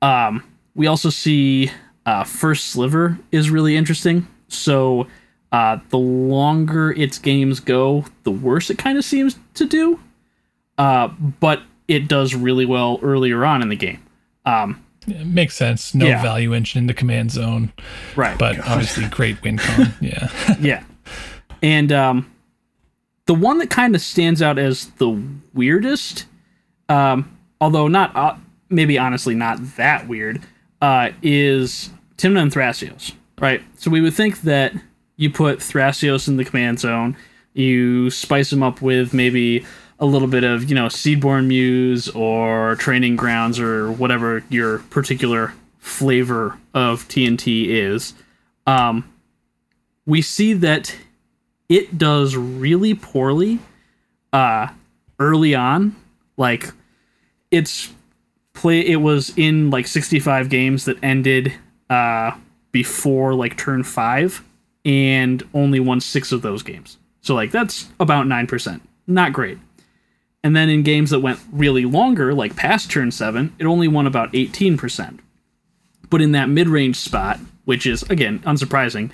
[0.00, 0.42] Um,
[0.74, 1.70] we also see
[2.06, 4.26] uh, First Sliver is really interesting.
[4.48, 5.08] So
[5.50, 10.00] uh, the longer its games go, the worse it kind of seems to do.
[10.78, 11.08] Uh,
[11.40, 14.02] but it does really well earlier on in the game.
[14.44, 15.94] Um, it makes sense.
[15.94, 16.22] No Yeah.
[16.22, 17.72] value engine in the command zone,
[18.16, 18.38] right.
[18.38, 19.92] but obviously great win con.
[20.00, 20.28] Yeah.
[20.60, 20.82] yeah.
[21.62, 22.30] And um,
[23.26, 25.20] the one that kind of stands out as the
[25.54, 26.26] weirdest,
[26.88, 28.36] um, although not uh,
[28.68, 30.42] maybe honestly not that weird,
[30.82, 33.12] uh, is Tymna and Thrasios.
[33.38, 33.62] Right.
[33.76, 34.72] So we would think that
[35.16, 37.16] you put Thrasios in the command zone,
[37.54, 39.64] you spice them up with maybe
[39.98, 45.54] a little bit of you know Seedborn Muse or Training Grounds or whatever your particular
[45.78, 48.14] flavor of TNT is.
[48.66, 49.10] Um,
[50.04, 50.94] we see that
[51.68, 53.58] it does really poorly
[54.32, 54.68] uh
[55.18, 55.96] early on.
[56.36, 56.72] Like
[57.50, 57.92] it's
[58.52, 61.52] play it was in like 65 games that ended
[61.88, 62.32] uh
[62.72, 64.44] before like turn 5
[64.84, 66.98] and only won 6 of those games.
[67.22, 69.58] So like that's about 9% not great
[70.42, 74.06] and then in games that went really longer like past turn 7 it only won
[74.06, 75.18] about 18%
[76.08, 79.10] but in that mid-range spot which is again unsurprising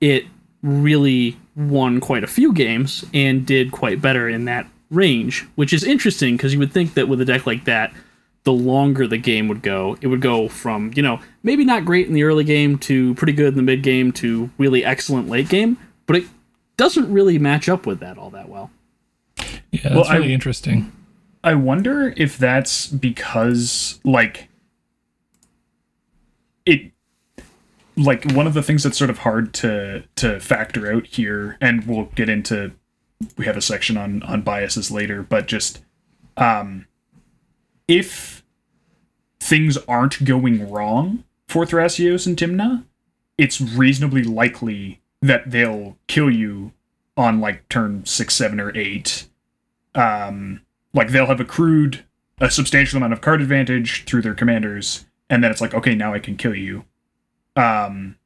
[0.00, 0.26] it
[0.62, 5.84] really won quite a few games and did quite better in that range, which is
[5.84, 7.92] interesting because you would think that with a deck like that,
[8.44, 12.06] the longer the game would go, it would go from, you know, maybe not great
[12.06, 15.48] in the early game to pretty good in the mid game to really excellent late
[15.48, 16.24] game, but it
[16.76, 18.70] doesn't really match up with that all that well.
[19.72, 20.92] Yeah, that's Well, I- really interesting.
[21.44, 24.48] I wonder if that's because like
[26.64, 26.90] it
[27.96, 31.86] like one of the things that's sort of hard to to factor out here and
[31.86, 32.72] we'll get into
[33.38, 35.82] we have a section on on biases later but just
[36.36, 36.86] um
[37.86, 38.44] if
[39.38, 42.84] things aren't going wrong for Thrasios and Tymna
[43.38, 46.72] it's reasonably likely that they'll kill you
[47.16, 49.28] on like turn 6 7 or 8
[49.96, 50.60] um
[50.94, 52.04] like they'll have accrued
[52.40, 56.14] a substantial amount of card advantage through their commanders and then it's like okay now
[56.14, 56.84] i can kill you.
[57.56, 58.16] Um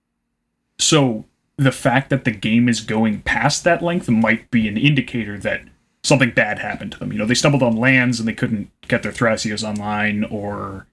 [0.78, 1.24] so
[1.56, 5.60] the fact that the game is going past that length might be an indicator that
[6.02, 7.12] something bad happened to them.
[7.12, 10.86] You know they stumbled on lands and they couldn't get their thrasios online or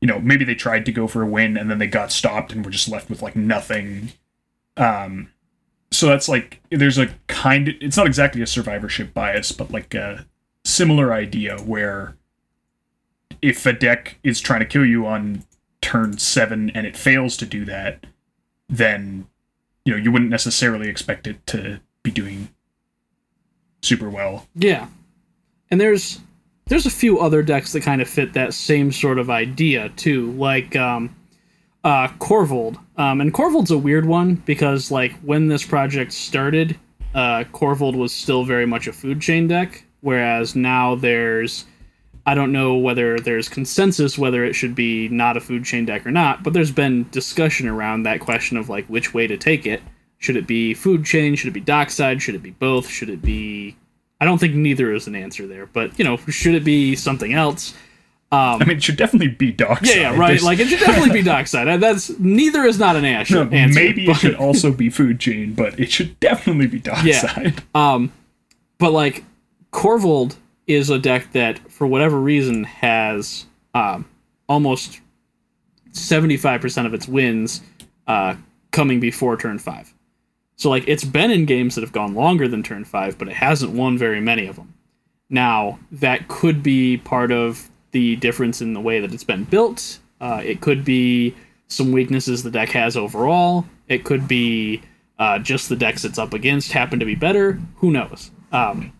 [0.00, 2.52] you know maybe they tried to go for a win and then they got stopped
[2.52, 4.12] and were just left with like nothing.
[4.76, 5.30] Um
[5.92, 9.94] so that's like there's a kind of it's not exactly a survivorship bias but like
[9.94, 10.26] a
[10.64, 12.16] similar idea where
[13.40, 15.44] if a deck is trying to kill you on
[15.80, 18.06] turn 7 and it fails to do that
[18.68, 19.26] then
[19.84, 22.48] you know you wouldn't necessarily expect it to be doing
[23.82, 24.88] super well Yeah.
[25.70, 26.20] And there's
[26.66, 30.30] there's a few other decks that kind of fit that same sort of idea too,
[30.32, 31.14] like um
[31.84, 32.78] uh Korvold.
[32.96, 36.78] Um and Korvold's a weird one because like when this project started,
[37.14, 41.64] uh Corvold was still very much a food chain deck, whereas now there's
[42.24, 46.06] I don't know whether there's consensus whether it should be not a food chain deck
[46.06, 49.66] or not, but there's been discussion around that question of like which way to take
[49.66, 49.82] it.
[50.18, 51.34] Should it be food chain?
[51.34, 52.22] Should it be dockside?
[52.22, 52.88] Should it be both?
[52.88, 53.76] Should it be
[54.22, 57.32] I don't think neither is an answer there, but you know, should it be something
[57.32, 57.74] else?
[58.32, 60.28] I mean it should definitely be dockside Yeah, yeah, right.
[60.28, 61.80] There's- Like it should definitely be dockside.
[61.80, 63.44] That's neither is not an answer.
[63.44, 66.78] no, answer maybe but, it should also be food chain but it should definitely be
[66.80, 68.12] dockside Um,
[68.78, 69.24] but like
[69.72, 74.04] Korvold is a deck that, for whatever reason, has um,
[74.48, 75.00] almost
[75.92, 77.62] seventy-five percent of its wins
[78.06, 78.34] uh,
[78.70, 79.92] coming before turn five.
[80.56, 83.34] So like it's been in games that have gone longer than turn five, but it
[83.34, 84.74] hasn't won very many of them.
[85.30, 89.98] Now that could be part of the difference in the way that it's been built.
[90.20, 91.34] Uh, it could be
[91.68, 93.64] some weaknesses the deck has overall.
[93.88, 94.82] It could be
[95.18, 97.60] uh, just the decks it's up against happen to be better.
[97.76, 98.30] Who knows?
[98.50, 98.92] Um,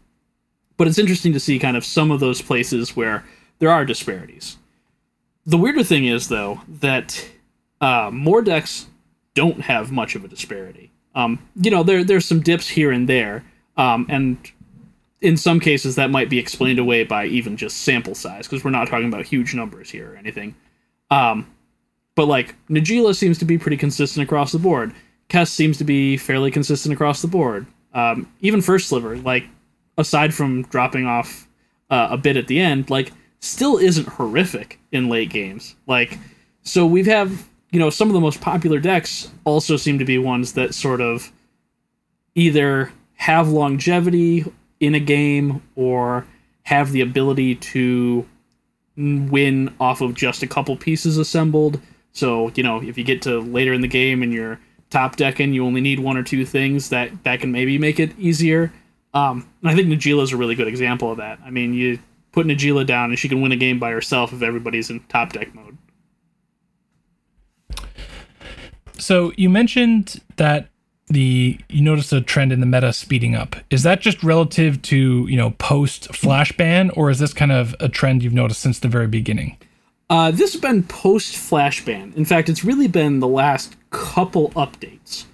[0.77, 3.25] but it's interesting to see kind of some of those places where
[3.59, 4.57] there are disparities.
[5.45, 7.29] The weirder thing is, though, that
[7.83, 8.87] Uh, more decks
[9.35, 10.93] don't have much of a disparity.
[11.17, 13.43] Um, you know, there there's some dips here and there,
[13.77, 14.39] um, and
[15.23, 18.71] in some cases that might be explained away by even just sample size because we're
[18.71, 20.55] not talking about huge numbers here or anything.
[21.11, 21.47] Um,
[22.15, 24.93] but like Najeela seems to be pretty consistent across the board.
[25.29, 27.67] Kess seems to be fairly consistent across the board.
[27.95, 29.45] Um, even First Sliver, like
[29.97, 31.49] aside from dropping off
[31.89, 35.77] uh, a bit at the end, like still isn't horrific in late games.
[35.87, 36.19] Like
[36.63, 40.05] so we have have you know some of the most popular decks also seem to
[40.05, 41.33] be ones that sort of
[42.35, 44.45] either have longevity
[44.83, 46.27] in a game or
[46.65, 48.27] have the ability to
[48.97, 51.81] win off of just a couple pieces assembled.
[52.13, 54.59] So, you know, if you get to later in the game and you're
[54.91, 58.19] top decking, you only need one or two things that that can maybe make it
[58.19, 58.73] easier.
[59.15, 61.39] Um, and I think Najeela is a really good example of that.
[61.45, 62.01] I mean, you
[62.33, 65.33] put Najeela down and she can win a game by herself if everybody's in top
[65.33, 65.79] deck mode.
[68.99, 70.72] So you mentioned that
[71.13, 73.57] the you notice a trend in the meta speeding up.
[73.71, 77.75] Is that just relative to you know post flash ban, or is this kind of
[77.81, 79.57] a trend you've noticed since the very beginning?
[80.11, 82.13] Uh, this has been post flash ban.
[82.17, 85.25] In fact, it's really been the last couple updates.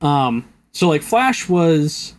[0.00, 2.14] Um, so like Flash was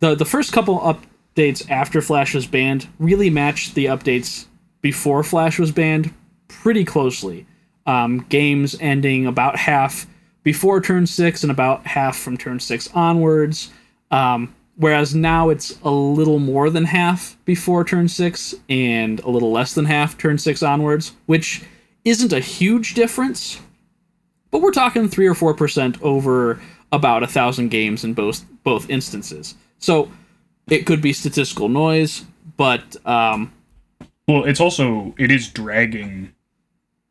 [0.00, 4.46] the the first couple updates after Flash was banned really matched the updates
[4.80, 6.12] before Flash was banned
[6.48, 7.46] pretty closely.
[7.84, 10.06] Um, games ending about half
[10.42, 13.70] before turn six and about half from turn six onwards.
[14.10, 19.52] Um, whereas now it's a little more than half before turn six and a little
[19.52, 21.62] less than half turn six onwards, which
[22.04, 23.60] isn't a huge difference,
[24.50, 28.90] but we're talking three or four percent over about a thousand games in both both
[28.90, 29.54] instances.
[29.78, 30.10] So
[30.68, 32.24] it could be statistical noise,
[32.56, 33.52] but um,
[34.28, 36.32] well, it's also it is dragging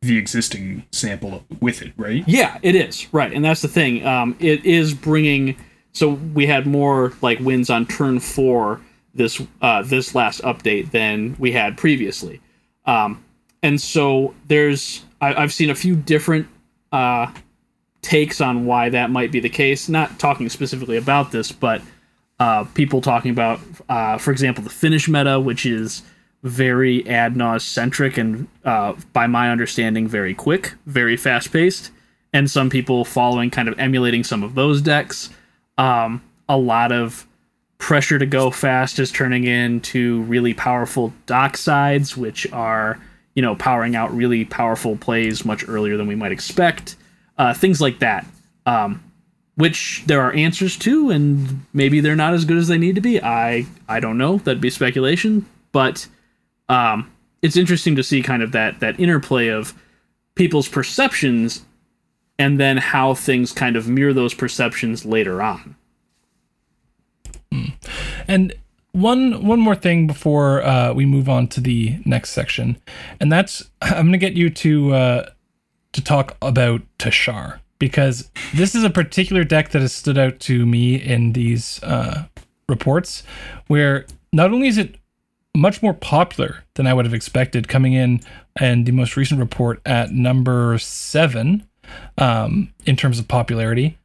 [0.02, 2.24] the existing sample with it, right?
[2.26, 4.04] Yeah, it is right, and that's the thing.
[4.06, 5.56] Um, it is bringing.
[5.92, 8.80] So we had more like wins on turn four
[9.14, 12.40] this uh, this last update than we had previously,
[12.84, 13.24] um,
[13.62, 16.48] and so there's I, have seen a few different
[16.90, 17.32] uh,
[18.02, 19.88] takes on why that might be the case.
[19.88, 21.80] Not talking specifically about this, but
[22.40, 26.02] uh, people talking about, uh, for example, the Finnish meta, which is
[26.42, 31.90] very Ad Naus centric and, uh, by my understanding, very quick, very fast paced,
[32.32, 35.30] and some people following kind of emulating some of those decks.
[35.78, 37.26] Um, a lot of
[37.78, 42.98] pressure to go fast is turning into really powerful dock sides, which are
[43.34, 46.96] you know powering out really powerful plays much earlier than we might expect.
[47.38, 48.26] Uh, things like that,
[48.66, 49.02] um,
[49.54, 53.00] which there are answers to, and maybe they're not as good as they need to
[53.00, 53.22] be.
[53.22, 54.38] I I don't know.
[54.38, 56.06] That'd be speculation, but
[56.72, 57.12] um,
[57.42, 59.74] it's interesting to see kind of that that interplay of
[60.34, 61.66] people's perceptions
[62.38, 65.76] and then how things kind of mirror those perceptions later on.
[67.52, 67.64] Hmm.
[68.26, 68.54] And
[68.92, 72.78] one one more thing before uh, we move on to the next section,
[73.20, 75.30] and that's I'm gonna get you to uh,
[75.92, 80.64] to talk about Teshar because this is a particular deck that has stood out to
[80.64, 82.24] me in these uh,
[82.66, 83.24] reports,
[83.66, 84.96] where not only is it
[85.54, 88.20] much more popular than I would have expected coming in
[88.56, 91.66] and the most recent report at number seven
[92.18, 93.98] um, in terms of popularity.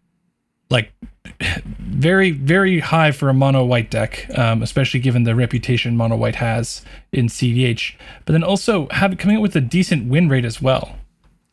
[0.69, 0.91] Like
[1.79, 6.35] very, very high for a mono white deck, um, especially given the reputation mono white
[6.35, 7.95] has in CDH.
[8.25, 10.97] But then also have coming up with a decent win rate as well.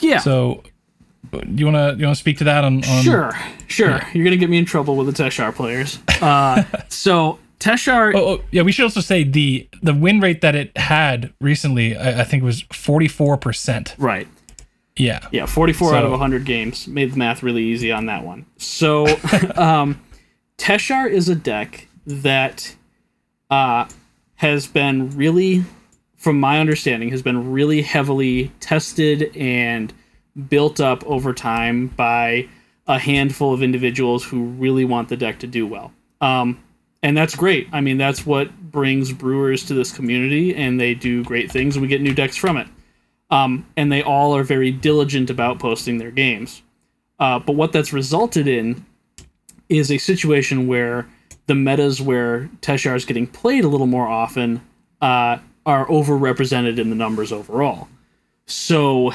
[0.01, 0.18] Yeah.
[0.18, 0.64] So
[1.32, 3.32] do you want to you want to speak to that on, on sure
[3.66, 4.09] sure yeah.
[4.12, 8.14] you're gonna get me in trouble with the teshar players uh, so Teshar.
[8.14, 8.60] Oh, oh, yeah.
[8.60, 11.96] We should also say the the win rate that it had recently.
[11.96, 13.94] I, I think was forty four percent.
[13.96, 14.28] Right.
[14.96, 15.26] Yeah.
[15.32, 15.46] Yeah.
[15.46, 15.96] Forty four so.
[15.96, 18.44] out of hundred games made the math really easy on that one.
[18.58, 19.06] So,
[19.56, 19.98] um,
[20.58, 22.76] Teshar is a deck that
[23.50, 23.86] uh,
[24.36, 25.64] has been really,
[26.16, 29.90] from my understanding, has been really heavily tested and
[30.50, 32.46] built up over time by
[32.86, 35.92] a handful of individuals who really want the deck to do well.
[36.20, 36.63] Um,
[37.05, 37.68] and that's great.
[37.70, 41.82] I mean, that's what brings brewers to this community, and they do great things, and
[41.82, 42.66] we get new decks from it.
[43.30, 46.62] Um, and they all are very diligent about posting their games.
[47.18, 48.86] Uh, but what that's resulted in
[49.68, 51.07] is a situation where
[51.46, 54.62] the metas where Teshar is getting played a little more often
[55.02, 55.36] uh,
[55.66, 57.86] are overrepresented in the numbers overall.
[58.46, 59.12] So,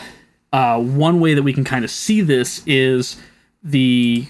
[0.54, 3.18] uh, one way that we can kind of see this is
[3.64, 4.28] the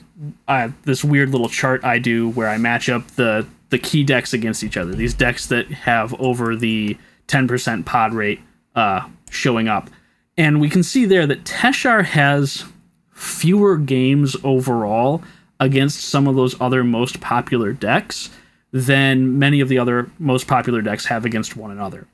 [0.47, 4.34] uh, this weird little chart I do where I match up the the key decks
[4.34, 4.93] against each other.
[4.93, 8.39] These decks that have over the 10% pod rate
[8.73, 9.89] uh, showing up,
[10.38, 12.65] and we can see there that Teshar has
[13.11, 15.21] fewer games overall
[15.59, 18.30] against some of those other most popular decks
[18.71, 22.07] than many of the other most popular decks have against one another.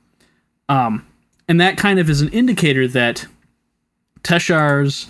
[0.68, 1.06] Um,
[1.48, 3.28] and that kind of is an indicator that
[4.24, 5.08] Teshar's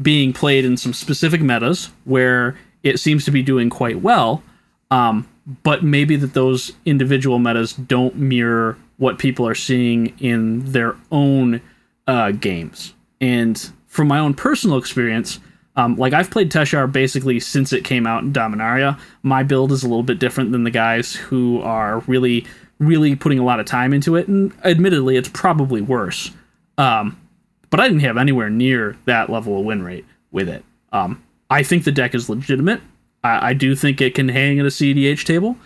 [0.00, 4.42] being played in some specific metas where it seems to be doing quite well,
[4.90, 5.28] um,
[5.62, 11.60] but maybe that those individual metas don't mirror what people are seeing in their own
[12.06, 12.94] uh, games.
[13.20, 15.40] And from my own personal experience,
[15.76, 18.98] um, like I've played Teshar basically since it came out in Dominaria.
[19.22, 22.46] My build is a little bit different than the guys who are really,
[22.78, 26.30] really putting a lot of time into it, and admittedly, it's probably worse.
[26.76, 27.16] Um,
[27.70, 30.64] but I didn't have anywhere near that level of win rate with it.
[30.92, 32.80] Um, I think the deck is legitimate.
[33.22, 35.56] I, I, do think it can hang at a CEDH table.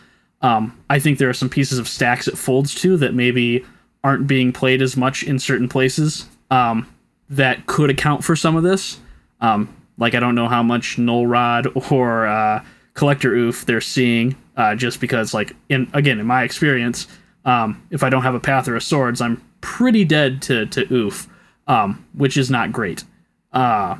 [0.41, 3.65] Um, I think there are some pieces of stacks it folds to that maybe
[4.03, 6.93] aren't being played as much in certain places um,
[7.31, 8.99] that could account for some of this.
[9.41, 14.37] Um, like I don't know how much Null Rod or uh, Collector Ouphe they're seeing,
[14.57, 17.07] uh, just because like in again in my experience,
[17.45, 20.87] um, if I don't have a Path or a Swords, I'm pretty dead to to
[20.87, 21.29] Ouphe,
[21.67, 23.05] um, which is not great.
[23.53, 23.97] Uh,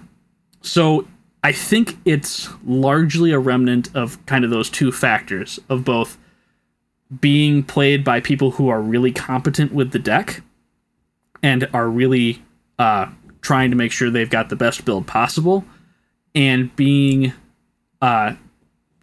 [0.63, 1.07] so
[1.43, 6.19] I think it's largely a remnant of kind of those two factors of both
[7.21, 10.43] being played by people who are really competent with the deck
[11.43, 12.43] and are really
[12.79, 13.07] uh,
[13.43, 15.65] trying to make sure they've got the best build possible
[16.35, 17.33] and being
[18.01, 18.35] uh,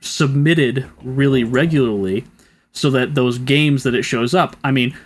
[0.02, 2.26] submitted really regularly
[2.72, 4.56] so that those games that it shows up.
[4.64, 4.98] I mean,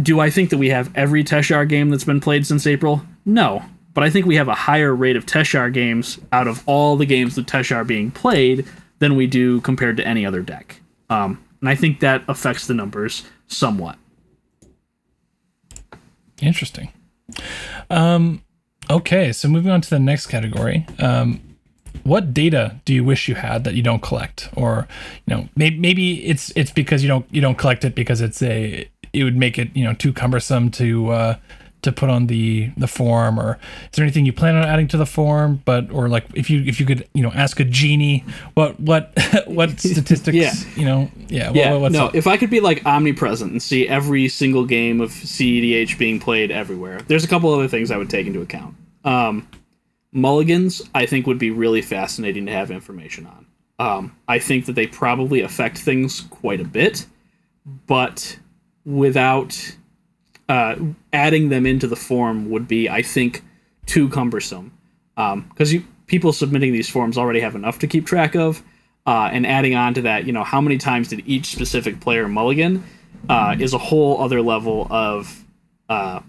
[0.00, 3.02] do I think that we have every Teshar game that's been played since April?
[3.24, 3.62] No.
[3.94, 7.06] But I think we have a higher rate of Teshar games out of all the
[7.06, 8.66] games that Teshar being played
[8.98, 10.80] than we do compared to any other deck.
[11.08, 13.96] Um, and I think that affects the numbers somewhat.
[16.42, 16.92] Interesting.
[17.88, 18.42] Um,
[18.90, 20.86] okay, so moving on to the next category.
[20.98, 21.40] Um,
[22.02, 24.86] what data do you wish you had that you don't collect, or
[25.26, 28.42] you know, maybe, maybe it's it's because you don't you don't collect it because it's
[28.42, 31.36] a it would make it you know too cumbersome to uh,
[31.86, 34.96] to put on the the form or is there anything you plan on adding to
[34.96, 38.24] the form but or like if you if you could you know ask a genie
[38.54, 39.12] what what
[39.46, 40.52] what statistics yeah.
[40.74, 42.14] you know yeah yeah what, no up?
[42.14, 46.50] if i could be like omnipresent and see every single game of cedh being played
[46.50, 49.48] everywhere there's a couple other things i would take into account um,
[50.10, 53.46] mulligans i think would be really fascinating to have information on
[53.78, 57.06] um, i think that they probably affect things quite a bit
[57.86, 58.38] but
[58.86, 59.76] without
[60.48, 60.76] uh,
[61.12, 63.42] adding them into the form would be, I think,
[63.84, 64.72] too cumbersome
[65.14, 68.62] because um, people submitting these forms already have enough to keep track of,
[69.06, 72.28] uh, and adding on to that, you know, how many times did each specific player
[72.28, 72.84] mulligan
[73.28, 75.44] uh, is a whole other level of
[75.88, 76.20] uh,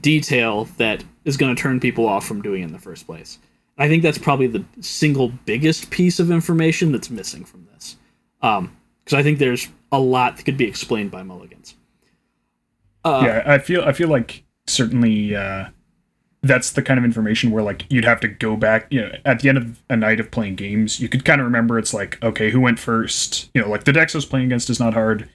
[0.00, 3.38] detail that is going to turn people off from doing it in the first place.
[3.78, 7.96] I think that's probably the single biggest piece of information that's missing from this,
[8.40, 8.70] because um,
[9.12, 11.74] I think there's a lot that could be explained by mulligans.
[13.08, 15.68] Uh, yeah, I feel I feel like certainly uh,
[16.42, 18.86] that's the kind of information where like you'd have to go back.
[18.90, 21.46] You know, at the end of a night of playing games, you could kind of
[21.46, 23.50] remember it's like okay, who went first?
[23.54, 25.28] You know, like the decks I was playing against is not hard.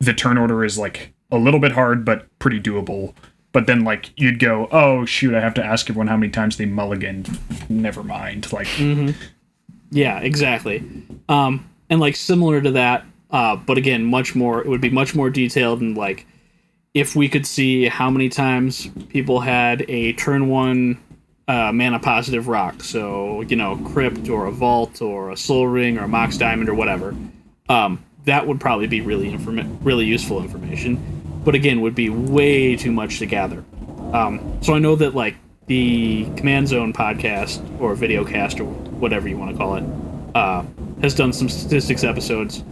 [0.00, 3.14] The turn order is like a little bit hard, but pretty doable.
[3.52, 6.56] But then like you'd go, oh shoot, I have to ask everyone how many times
[6.56, 7.24] they mulligan.
[7.68, 8.52] Never mind.
[8.52, 9.10] Like, mm-hmm.
[9.90, 10.84] yeah, exactly.
[11.28, 14.60] Um, and like similar to that, uh, but again, much more.
[14.60, 16.26] It would be much more detailed and like
[16.96, 20.98] if we could see how many times people had a turn one
[21.46, 25.98] uh, mana positive rock, so you know, crypt or a vault or a Sol Ring
[25.98, 27.14] or a mox diamond or whatever,
[27.68, 30.98] um, that would probably be really inform- really useful information.
[31.44, 33.62] But again, would be way too much to gather.
[34.14, 35.36] Um, so I know that like
[35.66, 39.84] the Command Zone podcast or videocast or whatever you want to call it
[40.34, 40.64] uh,
[41.02, 42.64] has done some statistics episodes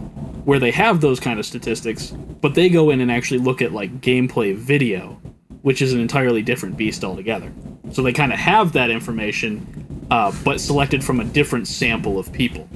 [0.45, 3.73] where they have those kind of statistics, but they go in and actually look at
[3.73, 5.19] like gameplay video,
[5.63, 7.51] which is an entirely different beast altogether.
[7.91, 12.31] So they kind of have that information, uh, but selected from a different sample of
[12.31, 12.69] people.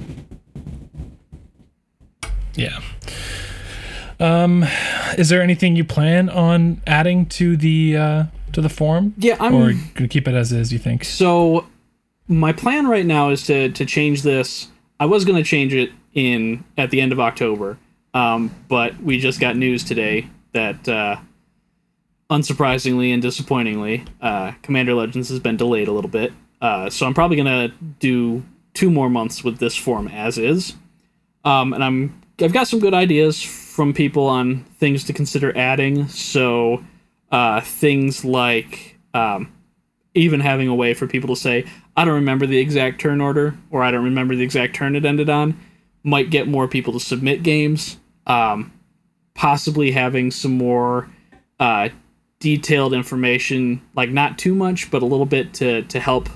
[2.54, 2.80] Yeah.
[4.18, 4.66] Um,
[5.16, 9.14] is there anything you plan on adding to the uh, to the form?
[9.16, 10.72] Yeah, I'm or gonna keep it as is.
[10.72, 11.04] You think?
[11.04, 11.66] So,
[12.28, 14.68] my plan right now is to to change this.
[15.00, 17.78] I was gonna change it in at the end of October.
[18.12, 21.16] Um, but we just got news today that, uh,
[22.28, 26.32] unsurprisingly and disappointingly, uh, Commander Legends has been delayed a little bit.
[26.60, 28.44] Uh, so I'm probably gonna do
[28.74, 30.74] two more months with this form as is.
[31.44, 36.08] Um, and I'm I've got some good ideas from people on things to consider adding.
[36.08, 36.84] So
[37.30, 39.52] uh, things like um,
[40.14, 43.56] even having a way for people to say, I don't remember the exact turn order,
[43.70, 45.58] or I don't remember the exact turn it ended on,
[46.02, 47.98] might get more people to submit games.
[48.26, 48.72] Um,
[49.34, 51.08] possibly having some more
[51.58, 51.88] uh,
[52.38, 56.28] detailed information, like not too much, but a little bit to to help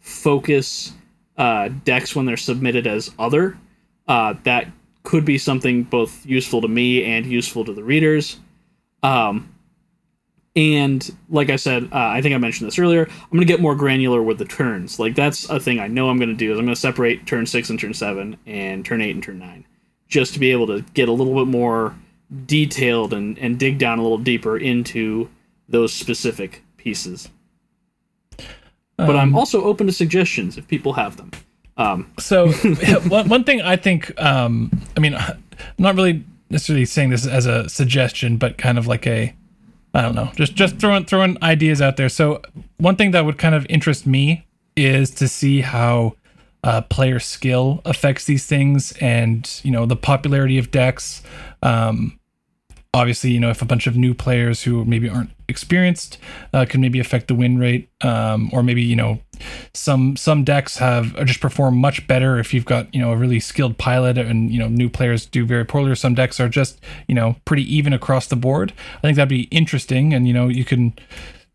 [0.00, 0.92] focus
[1.36, 3.58] uh, decks when they're submitted as other.
[4.06, 4.70] Uh, that
[5.02, 8.38] could be something both useful to me and useful to the readers.
[9.02, 9.53] Um,
[10.56, 13.06] and like I said, uh, I think I mentioned this earlier.
[13.08, 14.98] I'm gonna get more granular with the turns.
[14.98, 16.52] Like that's a thing I know I'm gonna do.
[16.52, 19.64] Is I'm gonna separate turn six and turn seven, and turn eight and turn nine,
[20.08, 21.94] just to be able to get a little bit more
[22.46, 25.28] detailed and and dig down a little deeper into
[25.68, 27.28] those specific pieces.
[28.96, 31.30] But I'm Um, also open to suggestions if people have them.
[31.76, 32.52] Um, So
[33.08, 35.42] one, one thing I think, um, I mean, I'm
[35.78, 39.34] not really necessarily saying this as a suggestion, but kind of like a,
[39.94, 42.08] I don't know, just just throwing throwing ideas out there.
[42.08, 42.42] So
[42.78, 44.44] one thing that would kind of interest me
[44.76, 46.16] is to see how
[46.64, 51.22] uh, player skill affects these things, and you know the popularity of decks.
[51.62, 52.18] Um,
[52.92, 56.18] obviously, you know if a bunch of new players who maybe aren't experienced
[56.52, 59.20] uh, can maybe affect the win rate, um, or maybe you know
[59.72, 63.40] some some decks have just perform much better if you've got you know a really
[63.40, 66.80] skilled pilot and you know new players do very poorly or some decks are just
[67.08, 68.72] you know pretty even across the board.
[68.98, 70.94] I think that'd be interesting and you know you can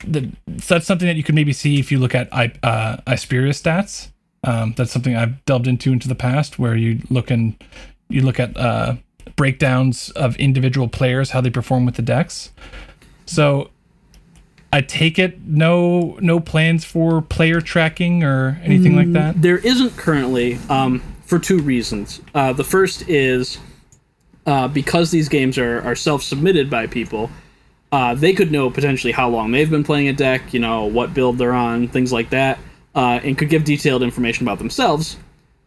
[0.06, 4.10] that's something that you can maybe see if you look at I, uh, stats.
[4.46, 7.62] Um, that's something i've delved into into the past where you look and
[8.08, 8.96] you look at uh,
[9.36, 12.52] breakdowns of individual players how they perform with the decks.
[13.26, 13.70] So
[14.72, 19.42] I take it no no plans for player tracking or anything like that.
[19.42, 22.22] There isn't currently, um, for two reasons.
[22.36, 23.58] Uh, the first is
[24.46, 27.30] uh, because these games are, are self submitted by people,
[27.92, 31.14] uh, they could know potentially how long they've been playing a deck, you know, what
[31.14, 32.60] build they're on, things like that,
[32.96, 35.18] uh, and could give detailed information about themselves.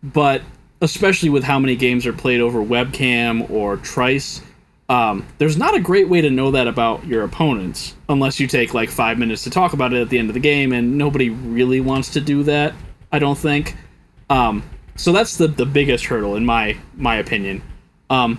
[0.03, 0.43] But
[0.81, 4.43] especially with how many games are played over webcam or Trice,
[4.89, 8.75] um, there's not a great way to know that about your opponents unless you take
[8.75, 11.31] like five minutes to talk about it at the end of the game, and nobody
[11.31, 12.75] really wants to do that.
[13.11, 13.77] I don't think.
[14.29, 14.63] Um,
[14.97, 17.63] so that's the the biggest hurdle in my my opinion.
[18.11, 18.39] Um,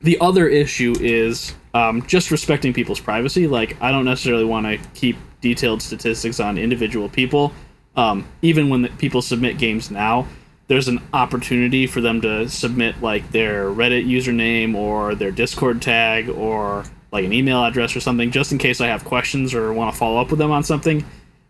[0.00, 3.46] the other issue is um, just respecting people's privacy.
[3.46, 7.52] Like I don't necessarily want to keep detailed statistics on individual people.
[7.94, 10.26] Um, even when the, people submit games now,
[10.72, 16.30] there's an opportunity for them to submit like their Reddit username or their Discord tag
[16.30, 19.92] or like an email address or something, just in case I have questions or want
[19.92, 21.04] to follow up with them on something.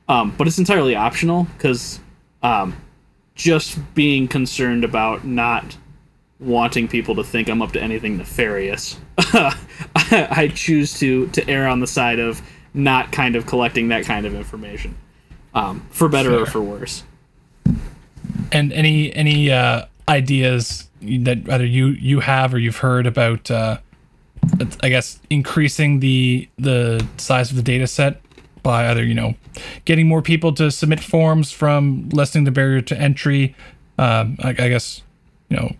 [0.08, 2.00] Um, but it's entirely optional because
[2.42, 2.76] um,
[3.36, 5.76] just being concerned about not
[6.40, 9.56] wanting people to think I'm up to anything nefarious, I,
[10.32, 12.42] I choose to to err on the side of
[12.74, 14.96] not kind of collecting that kind of information,
[15.54, 17.04] um, for better or for worse.
[18.52, 23.78] And any any uh, ideas that either you you have or you've heard about, uh,
[24.82, 28.20] I guess increasing the the size of the data set
[28.62, 29.34] by either you know
[29.84, 33.54] getting more people to submit forms from lessening the barrier to entry.
[33.98, 35.02] Um, I, I guess
[35.48, 35.76] you know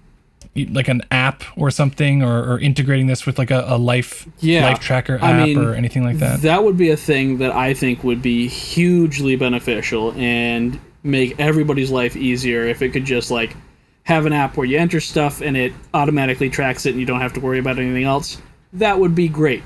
[0.55, 4.66] like an app or something or, or integrating this with like a, a life Yeah,
[4.66, 7.53] life tracker I app mean, or anything like that That would be a thing that
[7.53, 13.30] I think would be hugely beneficial and make everybody's life easier if it could just
[13.30, 13.57] like
[14.05, 17.20] have an app where you enter stuff and it automatically tracks it and you don't
[17.20, 18.40] have to worry about anything else.
[18.72, 19.62] That would be great.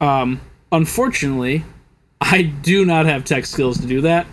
[0.00, 0.40] Um,
[0.72, 1.64] unfortunately,
[2.20, 4.26] I do not have tech skills to do that,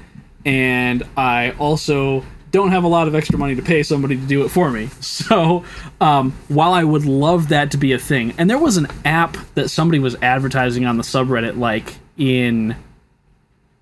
[0.43, 4.43] and I also don't have a lot of extra money to pay somebody to do
[4.43, 4.89] it for me.
[5.01, 5.63] So,
[6.01, 9.37] um, while I would love that to be a thing, and there was an app
[9.55, 12.75] that somebody was advertising on the subreddit like in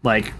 [0.03, 0.33] like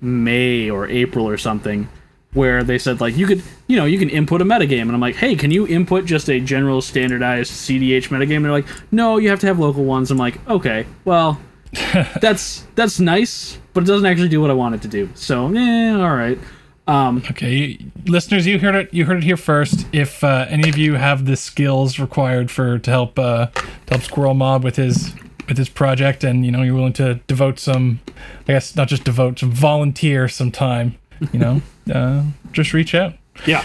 [0.00, 1.88] May or April or something,
[2.32, 5.00] where they said like you could you know you can input a metagame, and I'm
[5.00, 8.36] like, hey, can you input just a general standardized CDH metagame?
[8.36, 10.10] And they're like, no, you have to have local ones.
[10.10, 11.40] I'm like, okay, well,
[12.20, 15.08] that's that's nice, but it doesn't actually do what I want it to do.
[15.14, 16.38] So, yeah all right.
[16.86, 18.92] Um, Okay, you, listeners, you heard it.
[18.92, 19.86] You heard it here first.
[19.92, 24.02] If uh, any of you have the skills required for to help uh, to help
[24.02, 25.12] Squirrel Mob with his
[25.50, 28.00] with his project, and you know you're willing to devote some,
[28.48, 30.96] I guess not just devote, some volunteer some time,
[31.32, 31.60] you know,
[31.94, 32.22] uh,
[32.52, 33.14] just reach out.
[33.46, 33.62] Yeah,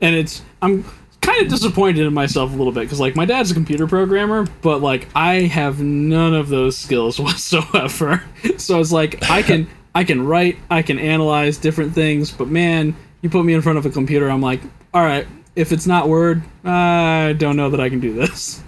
[0.00, 0.84] and it's I'm
[1.22, 4.46] kind of disappointed in myself a little bit because like my dad's a computer programmer,
[4.60, 8.22] but like I have none of those skills whatsoever.
[8.58, 12.94] so it's like I can I can write, I can analyze different things, but man,
[13.20, 14.60] you put me in front of a computer, I'm like,
[14.94, 18.62] all right, if it's not Word, I don't know that I can do this.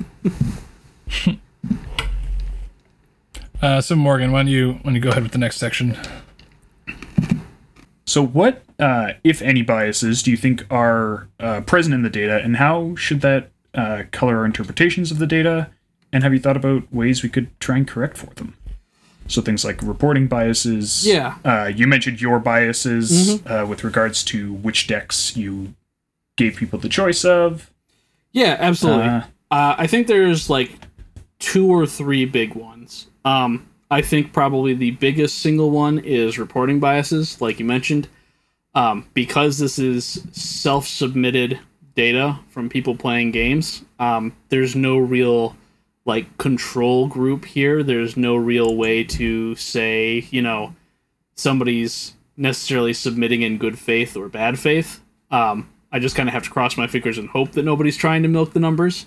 [3.65, 5.97] Uh, so Morgan, why don't you why don't you go ahead with the next section?
[8.07, 12.37] So, what, uh, if any, biases do you think are uh, present in the data,
[12.45, 15.71] and how should that uh, color our interpretations of the data?
[16.12, 18.55] And have you thought about ways we could try and correct for them?
[19.29, 21.07] So, things like reporting biases.
[21.07, 21.39] Yeah.
[21.43, 25.75] Uh, you mentioned your biases uh, with regards to which decks you
[26.37, 27.71] gave people the choice of.
[28.33, 29.09] Yeah, absolutely.
[29.09, 30.73] Uh, Uh, I think there's like
[31.39, 32.74] two or three big ones.
[33.25, 38.09] Um, I think probably the biggest single one is reporting biases, like you mentioned.
[38.75, 41.61] Um, because this is self submitted
[41.95, 45.57] data from people playing games, um, there's no real
[46.05, 47.83] like control group here.
[47.83, 50.75] There's no real way to say, you know,
[51.35, 55.01] somebody's necessarily submitting in good faith or bad faith.
[55.31, 58.22] Um, I just kind of have to cross my fingers and hope that nobody's trying
[58.22, 59.07] to milk the numbers.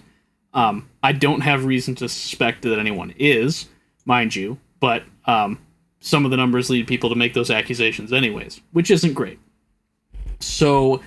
[0.54, 3.68] Um, I don't have reason to suspect that anyone is,
[4.08, 5.60] mind you, but um,
[6.00, 9.40] some of the numbers lead people to make those accusations anyways, which isn't great.
[10.40, 11.02] So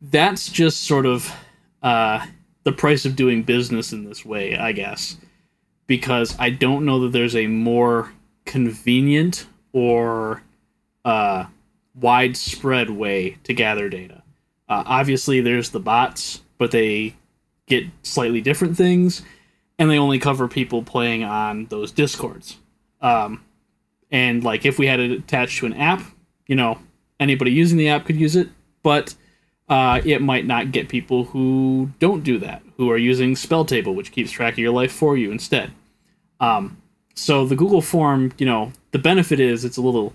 [0.00, 1.32] that's just sort of
[1.82, 2.26] uh,
[2.64, 5.16] the price of doing business in this way, I guess,
[5.86, 8.12] because I don't know that there's a more
[8.44, 10.42] convenient or
[11.04, 11.46] uh,
[11.94, 14.22] widespread way to gather data.
[14.68, 17.14] Uh, obviously, there's the bots, but they
[17.66, 19.22] get slightly different things,
[19.82, 22.56] and they only cover people playing on those discords.
[23.00, 23.44] Um,
[24.12, 26.04] and like if we had it attached to an app,
[26.46, 26.78] you know,
[27.18, 28.48] anybody using the app could use it,
[28.84, 29.16] but
[29.68, 33.92] uh, it might not get people who don't do that, who are using Spell Table,
[33.92, 35.72] which keeps track of your life for you instead.
[36.38, 36.80] Um,
[37.16, 40.14] so the Google form, you know, the benefit is it's a little,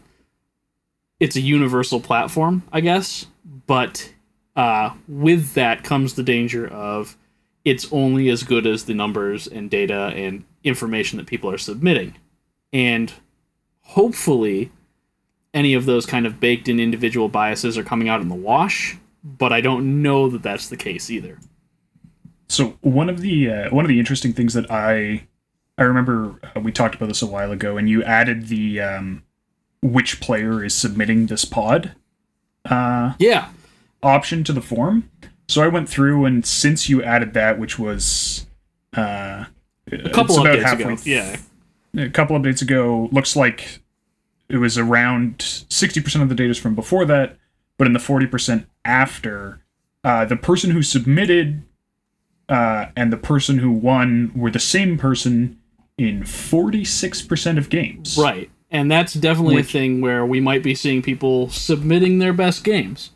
[1.20, 3.28] it's a universal platform, I guess,
[3.66, 4.14] but
[4.56, 7.18] uh, with that comes the danger of
[7.68, 12.16] it's only as good as the numbers and data and information that people are submitting.
[12.72, 13.12] And
[13.82, 14.72] hopefully,
[15.54, 18.98] any of those kind of baked in individual biases are coming out in the wash,
[19.24, 21.40] but I don't know that that's the case either.
[22.48, 25.28] So one of the uh, one of the interesting things that I
[25.78, 29.24] I remember uh, we talked about this a while ago, and you added the um,
[29.82, 31.94] which player is submitting this pod
[32.66, 33.50] uh, Yeah.
[34.02, 35.10] option to the form.
[35.50, 38.46] So I went through, and since you added that, which was
[38.96, 39.46] uh,
[39.92, 41.02] A couple about updates halfway ago.
[41.06, 41.38] Yeah.
[41.96, 43.80] a couple updates ago, looks like
[44.50, 47.38] it was around 60% of the data is from before that,
[47.78, 49.62] but in the 40% after,
[50.04, 51.64] uh, the person who submitted
[52.50, 55.58] uh, and the person who won were the same person
[55.98, 58.18] in 46% of games.
[58.18, 58.50] Right.
[58.70, 62.64] And that's definitely Which- a thing where we might be seeing people submitting their best
[62.66, 63.12] games.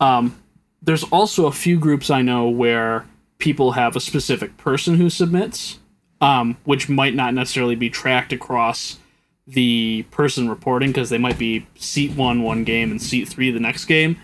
[0.00, 0.36] Um,
[0.82, 3.06] there's also a few groups I know where
[3.38, 5.78] people have a specific person who submits,
[6.20, 8.98] um, which might not necessarily be tracked across
[9.46, 13.60] the person reporting because they might be seat one one game and seat three the
[13.60, 14.18] next game.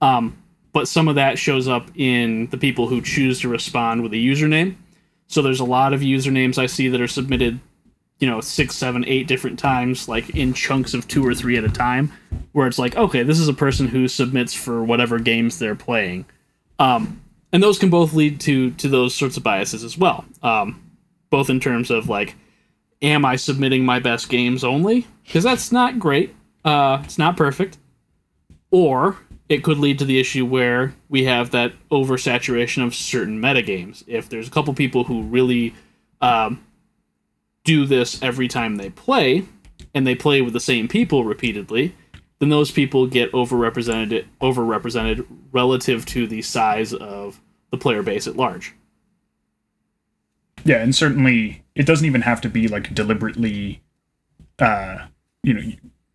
[0.00, 0.36] Um,
[0.72, 4.16] but some of that shows up in the people who choose to respond with a
[4.16, 4.74] username.
[5.28, 7.60] So there's a lot of usernames I see that are submitted
[8.24, 11.64] you know six seven eight different times like in chunks of two or three at
[11.64, 12.10] a time
[12.52, 16.24] where it's like okay this is a person who submits for whatever games they're playing.
[16.78, 17.20] Um,
[17.52, 20.24] and those can both lead to to those sorts of biases as well.
[20.42, 20.90] Um,
[21.28, 22.34] both in terms of like
[23.02, 25.06] am i submitting my best games only?
[25.26, 26.34] Because that's not great.
[26.64, 27.76] Uh, it's not perfect.
[28.70, 29.18] Or
[29.50, 34.02] it could lead to the issue where we have that oversaturation of certain metagames.
[34.06, 35.74] If there's a couple people who really
[36.22, 36.64] um,
[37.64, 39.44] do this every time they play
[39.94, 41.94] and they play with the same people repeatedly
[42.38, 47.40] then those people get overrepresented overrepresented relative to the size of
[47.70, 48.74] the player base at large.
[50.64, 53.82] Yeah, and certainly it doesn't even have to be like deliberately,
[54.58, 55.06] uh,
[55.42, 55.72] you know,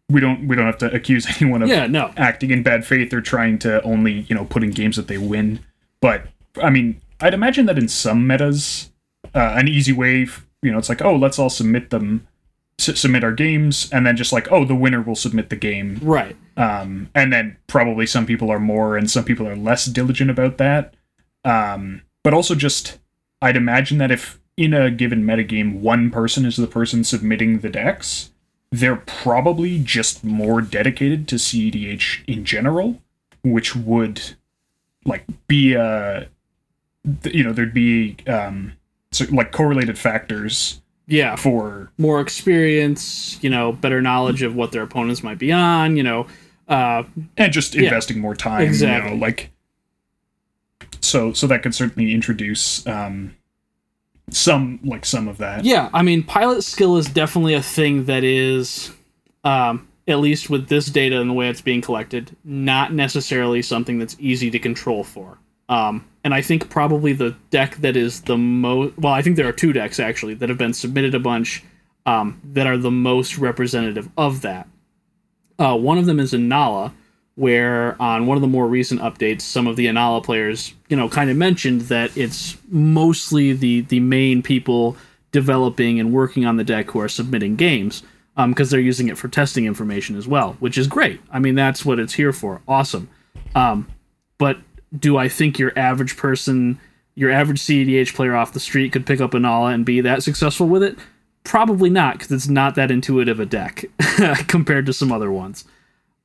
[0.10, 2.12] we don't we don't have to accuse anyone of yeah no.
[2.18, 5.18] acting in bad faith or trying to only you know put in games that they
[5.18, 5.60] win.
[6.02, 6.28] But
[6.64, 8.90] i mean i'd imagine that in some metas
[9.36, 12.28] uh, an easy way f- you know it's like oh let's all submit them
[12.80, 16.00] s- submit our games and then just like oh the winner will submit the game.
[16.02, 16.36] Right.
[16.58, 20.58] Um, and then probably some people are more and some people are less diligent about
[20.58, 20.94] that.
[21.46, 23.00] Um, but also just
[23.42, 27.70] i'd imagine that if in a given metagame one person is the person submitting the
[27.70, 28.32] decks
[28.72, 33.02] they're probably just more dedicated to cedh in general
[33.44, 34.36] which would
[35.06, 36.28] like be a
[37.24, 38.74] you know there'd be um
[39.12, 44.84] so like correlated factors yeah for more experience you know better knowledge of what their
[44.84, 46.28] opponents might be on you know
[46.68, 47.04] uh,
[47.38, 47.84] and just Yeah.
[47.84, 49.10] investing more time Exactly.
[49.12, 49.50] you know like
[51.02, 53.36] so so that could certainly introduce um
[54.32, 58.24] some like some of that Yeah, I mean, pilot skill is definitely a thing that
[58.24, 58.92] is.
[59.44, 63.98] Um, at least with this data and the way it's being collected, not necessarily something
[63.98, 65.40] that's easy to control for.
[65.68, 69.48] Um, and I think probably the deck that is the most well, I think there
[69.48, 71.64] are two decks actually that have been submitted a bunch
[72.06, 74.68] um, that are the most representative of that.
[75.58, 76.94] Uh, one of them is Inalla,
[77.36, 81.10] where on one of the more recent updates, some of the Inalla players, you know,
[81.10, 84.98] kind of mentioned that it's mostly the the main people
[85.32, 88.04] developing and working on the deck who are submitting games
[88.36, 91.22] because um, they're using it for testing information as well, which is great.
[91.32, 92.62] I mean, that's what it's here for.
[92.68, 93.10] Awesome.
[93.54, 93.88] Um,
[94.38, 94.58] but
[94.98, 96.80] do I think your average person,
[97.16, 100.68] your average CEDH player off the street could pick up Inalla and be that successful
[100.68, 100.98] with it?
[101.44, 103.86] Probably not, because it's not that intuitive a deck
[104.48, 105.66] compared to some other ones.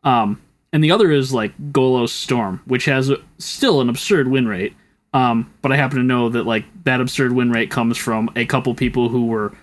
[0.03, 0.41] Um,
[0.73, 4.75] and the other is like Golos Storm, which has a, still an absurd win rate.
[5.13, 8.45] Um, but I happen to know that like that absurd win rate comes from a
[8.45, 9.57] couple people who were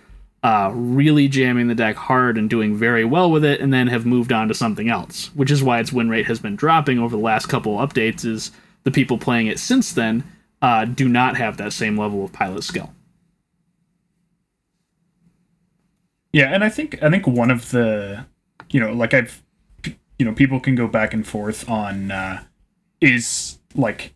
[0.43, 4.05] uh, really jamming the deck hard and doing very well with it, and then have
[4.05, 5.29] moved on to something else.
[5.35, 8.23] Which is why its win rate has been dropping over the last couple updates.
[8.23, 8.51] Is
[8.83, 10.23] the people playing it since then
[10.61, 12.93] uh, do not have that same level of pilot skill.
[16.33, 18.25] Yeah, and I think I think one of the
[18.69, 19.43] you know like I've
[20.17, 22.43] you know people can go back and forth on uh,
[23.01, 24.13] is like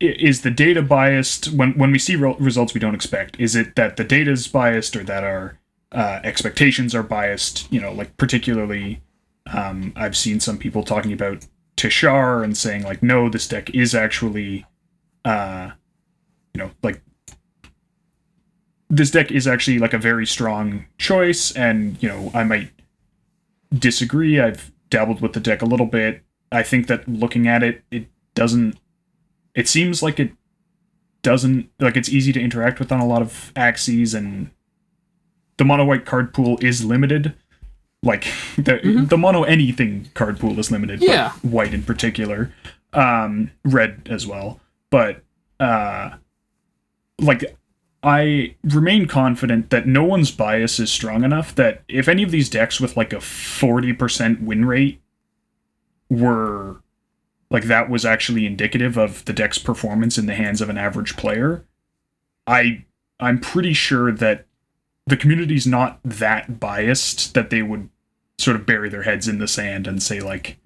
[0.00, 3.74] is the data biased when when we see re- results we don't expect is it
[3.76, 5.58] that the data is biased or that our
[5.92, 9.02] uh, expectations are biased you know like particularly
[9.52, 11.44] um, i've seen some people talking about
[11.78, 14.66] teshar and saying like no this deck is actually
[15.24, 15.70] uh
[16.54, 17.00] you know like
[18.90, 22.70] this deck is actually like a very strong choice and you know i might
[23.76, 24.40] disagree.
[24.40, 26.22] I've dabbled with the deck a little bit.
[26.50, 28.78] I think that looking at it it doesn't
[29.54, 30.32] it seems like it
[31.22, 34.50] doesn't like it's easy to interact with on a lot of axes and
[35.56, 37.34] the mono white card pool is limited
[38.02, 38.24] like
[38.56, 39.06] the mm-hmm.
[39.06, 42.52] the mono anything card pool is limited yeah white in particular
[42.92, 45.22] um red as well but
[45.60, 46.10] uh
[47.20, 47.58] like
[48.02, 52.48] I remain confident that no one's bias is strong enough that if any of these
[52.48, 55.00] decks with like a 40% win rate
[56.08, 56.80] were
[57.50, 61.16] like that was actually indicative of the deck's performance in the hands of an average
[61.16, 61.64] player,
[62.46, 62.84] I
[63.18, 64.46] I'm pretty sure that
[65.08, 67.88] the community's not that biased that they would
[68.38, 70.58] sort of bury their heads in the sand and say like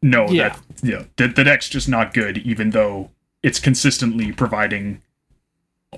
[0.00, 0.48] no yeah.
[0.50, 3.10] that yeah the, the deck's just not good even though
[3.42, 5.02] it's consistently providing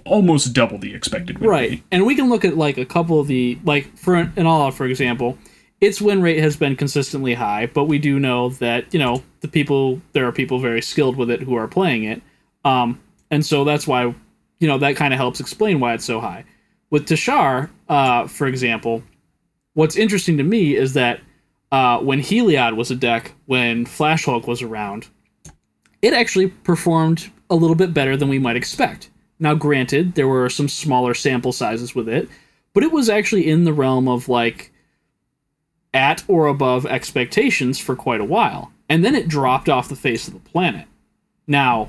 [0.04, 1.82] almost double the expected right rate.
[1.92, 5.38] and we can look at like a couple of the like for Inalla for example
[5.80, 9.48] its win rate has been consistently high, but we do know that you know the
[9.48, 12.22] people there are people very skilled with it who are playing it,
[12.64, 14.14] um, and so that's why
[14.60, 16.44] you know that kind of helps explain why it's so high.
[16.90, 19.02] With Teshar, uh, for example,
[19.74, 21.20] what's interesting to me is that
[21.72, 25.08] uh, when Heliod was a deck, when Flash Hulk was around,
[26.02, 29.10] it actually performed a little bit better than we might expect.
[29.38, 32.28] Now, granted, there were some smaller sample sizes with it,
[32.72, 34.72] but it was actually in the realm of like
[35.92, 38.72] at or above expectations for quite a while.
[38.88, 40.86] And then it dropped off the face of the planet.
[41.46, 41.88] Now,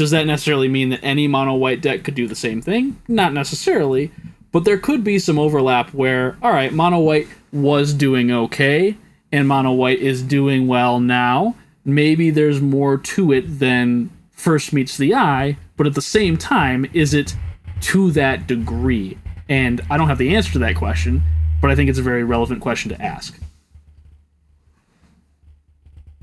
[0.00, 3.00] does that necessarily mean that any mono white deck could do the same thing?
[3.06, 4.10] Not necessarily,
[4.50, 8.96] but there could be some overlap where, all right, mono white was doing okay,
[9.30, 11.54] and mono white is doing well now.
[11.84, 16.86] Maybe there's more to it than first meets the eye, but at the same time,
[16.92, 17.36] is it
[17.82, 19.18] to that degree?
[19.48, 21.22] And I don't have the answer to that question
[21.60, 23.38] but I think it's a very relevant question to ask.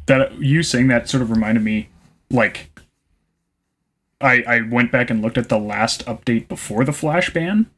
[0.07, 1.89] That you saying that sort of reminded me,
[2.31, 2.69] like,
[4.21, 7.69] I I went back and looked at the last update before the flash ban,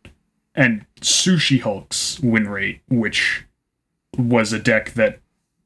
[0.56, 3.46] and Sushi Hulk's win rate, which
[4.18, 5.20] was a deck that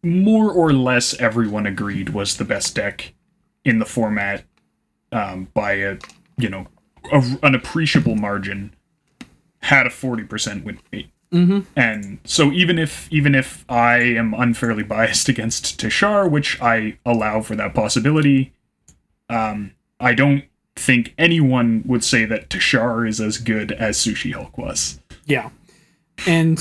[0.03, 3.13] more or less everyone agreed was the best deck
[3.63, 4.43] in the format
[5.11, 5.97] um, by a
[6.37, 6.67] you know
[7.11, 8.73] a, an appreciable margin,
[9.59, 11.09] had a forty percent win rate.
[11.31, 11.61] Mm-hmm.
[11.75, 17.41] And so even if even if I am unfairly biased against Teshar, which I allow
[17.41, 18.53] for that possibility,
[19.29, 20.43] um, I don't
[20.75, 24.99] think anyone would say that Teshar is as good as Sushi Hulk was.
[25.25, 25.49] Yeah,
[26.25, 26.59] and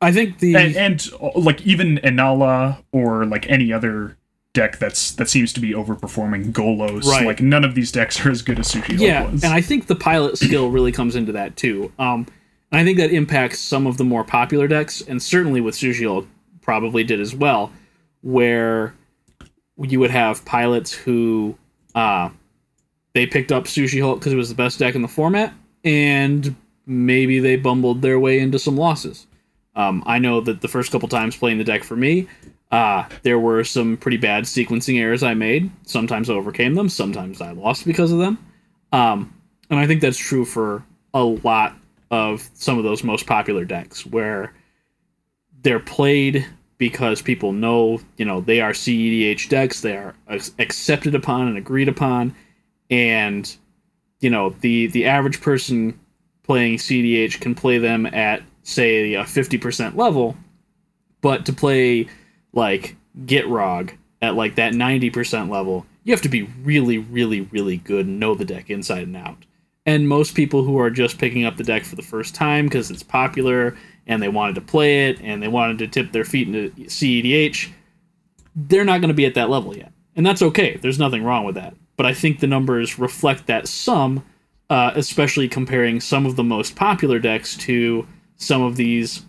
[0.00, 4.16] I think the and, and like even Inalla or like any other
[4.52, 7.04] deck that's that seems to be overperforming Golos.
[7.04, 7.26] Right.
[7.26, 9.44] Like none of these decks are as good as Sushi yeah, Hulk was.
[9.44, 11.92] and I think the pilot skill really comes into that too.
[11.98, 12.26] Um,
[12.72, 16.06] and I think that impacts some of the more popular decks, and certainly with Sushi
[16.06, 16.26] Hulk
[16.62, 17.70] probably did as well,
[18.22, 18.94] where
[19.78, 21.56] you would have pilots who
[21.94, 22.30] uh,
[23.16, 25.54] they picked up Sushi Hulk because it was the best deck in the format,
[25.84, 26.54] and
[26.84, 29.26] maybe they bumbled their way into some losses.
[29.74, 32.28] Um, I know that the first couple times playing the deck for me,
[32.70, 35.70] uh, there were some pretty bad sequencing errors I made.
[35.86, 38.36] Sometimes I overcame them, sometimes I lost because of them.
[38.92, 39.32] Um,
[39.70, 41.74] and I think that's true for a lot
[42.10, 44.52] of some of those most popular decks where
[45.62, 46.46] they're played
[46.76, 50.14] because people know, you know, they are CEDH decks, they are
[50.58, 52.34] accepted upon and agreed upon,
[52.90, 53.56] and
[54.20, 55.98] you know, the the average person
[56.42, 60.36] playing CEDH can play them at say a 50% level,
[61.20, 62.08] but to play
[62.52, 68.06] like Gitrog at like that 90% level, you have to be really, really, really good
[68.06, 69.44] and know the deck inside and out.
[69.84, 72.90] And most people who are just picking up the deck for the first time because
[72.90, 73.76] it's popular
[74.06, 77.70] and they wanted to play it and they wanted to tip their feet into CEDH,
[78.56, 79.92] they're not going to be at that level yet.
[80.16, 80.76] And that's okay.
[80.76, 81.74] There's nothing wrong with that.
[81.96, 84.24] But I think the numbers reflect that some,
[84.68, 89.22] uh, especially comparing some of the most popular decks to some of these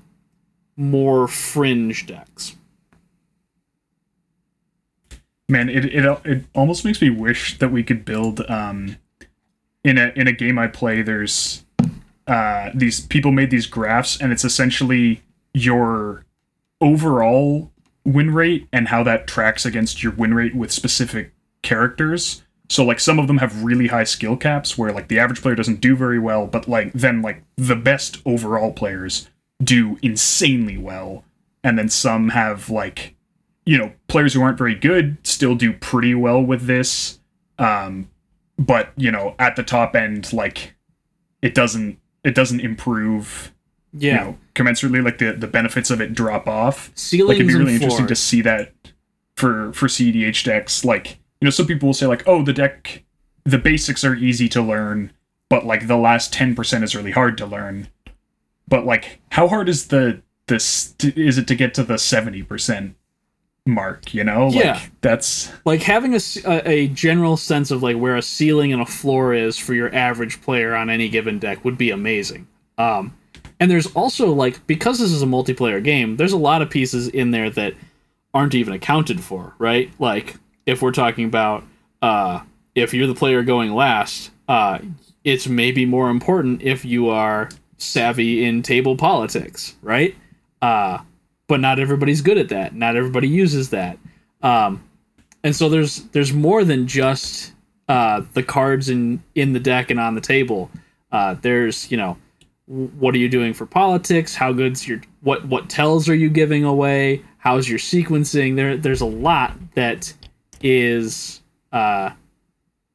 [0.75, 2.55] more fringe decks.
[5.49, 8.97] Man it, it it almost makes me wish that we could build um
[9.83, 11.63] in a in a game i play there's
[12.27, 15.21] uh these people made these graphs and it's essentially
[15.53, 16.25] your
[16.81, 17.71] overall
[18.03, 22.99] win rate and how that tracks against your win rate with specific characters so like
[22.99, 25.95] some of them have really high skill caps where like the average player doesn't do
[25.95, 29.29] very well but like then like the best overall players
[29.63, 31.23] do insanely well
[31.63, 33.15] and then some have like
[33.67, 37.19] you know, players who aren't very good still do pretty well with this.
[37.59, 38.09] Um,
[38.57, 40.73] but you know, at the top end, like
[41.41, 43.53] it doesn't it doesn't improve.
[43.91, 46.91] Yeah, you know, commensurately, like the the benefits of it drop off.
[46.95, 48.71] Ceilings like it'd be really interesting to see that
[49.35, 50.85] for for CEDH decks.
[50.85, 53.03] Like you know, some people will say like, oh, the deck,
[53.43, 55.11] the basics are easy to learn,
[55.49, 57.87] but like the last ten percent is really hard to learn.
[58.67, 62.95] But like, how hard is the this is it to get to the seventy percent
[63.65, 64.13] mark?
[64.13, 64.73] You know, Yeah.
[64.73, 68.85] like that's like having a, a general sense of like where a ceiling and a
[68.85, 73.13] floor is for your average player on any given deck would be amazing um
[73.59, 77.07] and there's also like because this is a multiplayer game there's a lot of pieces
[77.09, 77.73] in there that
[78.33, 80.35] aren't even accounted for right like
[80.67, 81.63] if we're talking about
[82.03, 82.39] uh
[82.75, 84.77] if you're the player going last uh
[85.23, 90.15] it's maybe more important if you are savvy in table politics right
[90.61, 90.99] uh
[91.47, 93.97] but not everybody's good at that not everybody uses that
[94.43, 94.83] um
[95.43, 97.53] and so there's there's more than just
[97.87, 100.69] uh, the cards in in the deck and on the table.
[101.11, 102.17] Uh, there's you know
[102.65, 104.35] what are you doing for politics?
[104.35, 107.23] How good's your what what tells are you giving away?
[107.37, 108.55] How's your sequencing?
[108.55, 110.11] There there's a lot that
[110.61, 111.41] is
[111.71, 112.11] uh,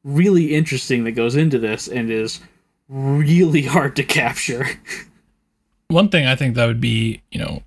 [0.03, 2.39] really interesting that goes into this and is
[2.89, 4.65] really hard to capture.
[5.87, 7.63] one thing I think that would be, you know,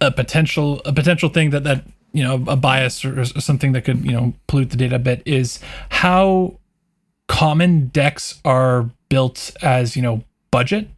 [0.00, 4.04] a potential a potential thing that that you know a bias or, something that could
[4.04, 6.58] you know pollute the data a bit is how
[7.28, 10.88] common decks are built as you know budget,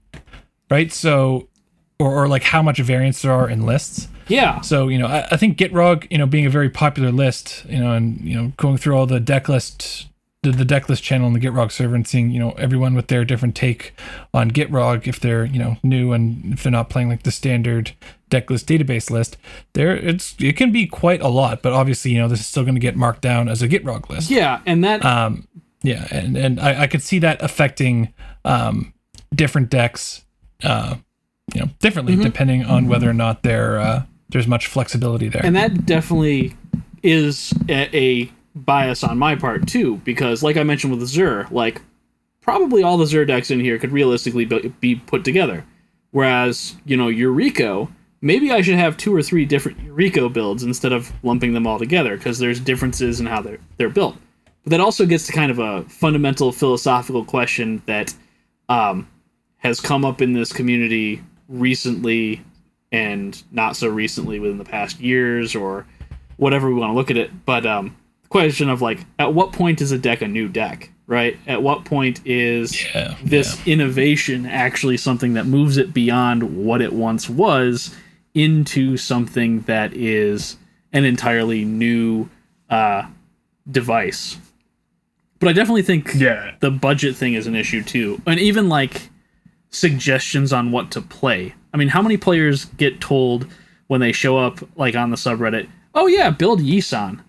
[0.70, 0.92] right?
[0.92, 1.48] So,
[2.02, 4.08] or or like how much variance there are in lists.
[4.28, 7.64] yeah, So you know, I, I think Gitrog, you know, being a very popular list,
[7.68, 10.08] you know, and you know, going through all the deck list,
[10.42, 13.08] the, the deck list channel on the Gitrog server, and seeing you know everyone with
[13.08, 13.92] their different take
[14.34, 17.92] on Gitrog, if they're you know new and if they're not playing like the standard
[18.28, 19.36] deck list database list,
[19.74, 21.62] there it's it can be quite a lot.
[21.62, 24.08] But obviously, you know, this is still going to get marked down as a Gitrog
[24.08, 24.30] list.
[24.30, 25.46] yeah, and that Um,
[25.82, 28.12] yeah, and and I, I could see that affecting
[28.44, 28.92] um
[29.34, 30.24] different decks,
[30.64, 30.96] uh,
[31.54, 35.44] you know, differently depending on whether or not there uh, there's much flexibility there.
[35.44, 36.56] and that definitely
[37.02, 41.80] is a, a bias on my part too because like i mentioned with zur like
[42.42, 45.64] probably all the zur decks in here could realistically be, be put together.
[46.10, 47.88] Whereas you know eureka
[48.20, 51.78] maybe i should have two or three different eureka builds instead of lumping them all
[51.78, 54.16] together because there's differences in how they're they're built.
[54.64, 58.14] But that also gets to kind of a fundamental philosophical question that
[58.68, 59.08] um,
[59.56, 61.22] has come up in this community
[61.52, 62.42] recently
[62.90, 65.86] and not so recently within the past years or
[66.36, 67.44] whatever we want to look at it.
[67.46, 70.90] But um, the question of like, at what point is a deck a new deck,
[71.06, 71.36] right?
[71.46, 76.92] At what point is Yeah, this innovation actually something that moves it beyond what it
[76.92, 77.94] once was
[78.34, 80.56] into something that is
[80.92, 82.28] an entirely new
[82.68, 83.06] uh,
[83.70, 84.36] device?
[85.38, 86.54] But I definitely think yeah.
[86.60, 89.10] the budget thing is an issue too and even like
[89.72, 93.46] suggestions on what to play i mean how many players get told
[93.88, 97.20] when they show up like on the subreddit oh yeah build yisan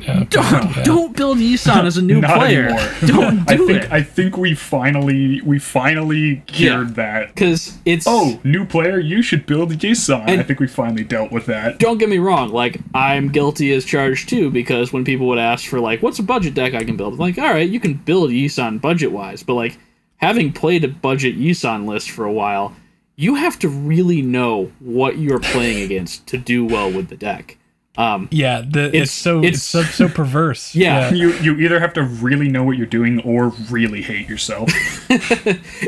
[0.00, 0.44] Yeah, Don't,
[0.76, 0.82] yeah.
[0.84, 2.68] don't build Yisan as a new player.
[3.04, 3.92] Don't I do think it.
[3.92, 7.28] I think we finally we finally cured that.
[7.28, 10.26] Because it's Oh, new player, you should build Yisan.
[10.40, 11.78] I think we finally dealt with that.
[11.78, 15.68] don't get me wrong, like I'm guilty as charged too, because when people would ask
[15.68, 17.12] for like, what's a budget deck I can build?
[17.12, 19.76] I'm like, all right, you can build Yisan budget wise, but like
[20.22, 22.74] having played a budget Yisan list for a while,
[23.16, 27.58] you have to really know what you're playing against to do well with the deck.
[27.98, 30.74] Um, Yeah, the, it's, It's- so it's- it's, so so perverse.
[30.74, 31.12] Yeah.
[31.12, 34.70] You you either have to really know what you're doing or really hate yourself.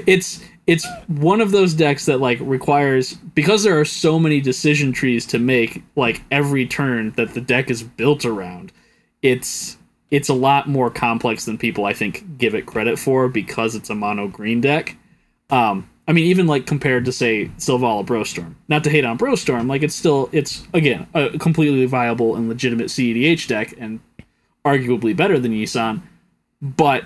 [0.07, 4.93] it's it's one of those decks that like requires because there are so many decision
[4.93, 8.73] trees to make like every turn that the deck is built around
[9.23, 9.77] it's
[10.11, 13.91] it's a lot more complex than people i think give it credit for because it's
[13.91, 14.97] a mono green deck
[15.51, 19.69] um i mean even like compared to say Selvala Brostorm not to hate on Brostorm
[19.69, 24.01] like it's still it's again a completely viable and legitimate CEDH deck and
[24.65, 26.03] arguably better than Yisan
[26.63, 27.05] but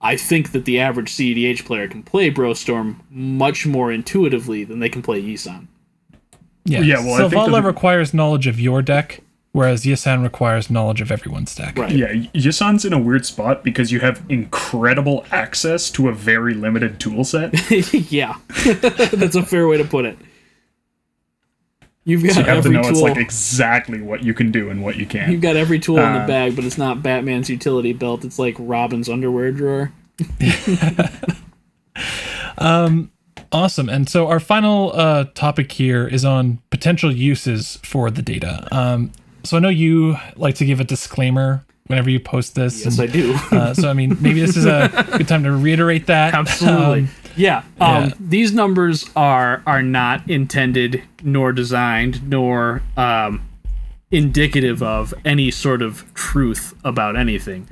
[0.00, 4.88] I think that the average CEDH player can play Brostorm much more intuitively than they
[4.88, 5.66] can play Yisan.
[6.64, 6.80] yeah.
[6.80, 9.20] Yeah, well, I think the- requires knowledge of your deck,
[9.52, 11.76] whereas Yisan requires knowledge of everyone's deck.
[11.78, 11.92] Right.
[11.92, 17.00] yeah, Yisan's in a weird spot because you have incredible access to a very limited
[17.00, 17.54] tool set.
[18.12, 18.36] yeah,
[19.12, 20.18] that's a fair way to put it.
[22.04, 24.70] You've got so You have to every know it's like exactly what you can do
[24.70, 25.30] and what you can't.
[25.30, 28.24] You've got every tool in the Uh, bag, but it's not Batman's utility belt.
[28.24, 29.92] It's like Robin's underwear drawer.
[32.58, 33.10] um,
[33.52, 33.88] Awesome.
[33.88, 38.68] And so our final uh, topic here is on potential uses for the data.
[38.70, 39.10] Um,
[39.44, 42.84] so I know you like to give a disclaimer whenever you post this.
[42.84, 43.34] Yes, I do.
[43.50, 46.34] uh, so I mean, maybe this is a good time to reiterate that.
[46.34, 47.00] Absolutely.
[47.00, 47.58] Um, yeah.
[47.80, 48.12] Um, yeah.
[48.20, 53.46] These numbers are are not intended nor designed nor um,
[54.10, 57.68] indicative of any sort of truth about anything.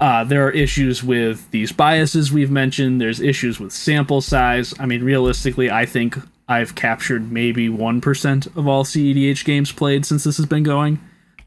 [0.00, 3.00] Uh, there are issues with these biases we've mentioned.
[3.00, 4.72] There's issues with sample size.
[4.78, 6.16] I mean, realistically, I think
[6.48, 10.98] I've captured maybe 1% of all CEDH games played since this has been going.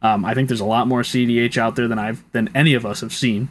[0.03, 2.85] Um, I think there's a lot more CEDH out there than I've than any of
[2.85, 3.49] us have seen.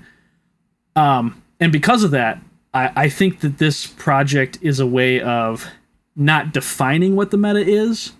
[0.97, 2.41] Um, and because of that,
[2.75, 5.67] I, I think that this project is a way of
[6.17, 8.13] not defining what the meta is,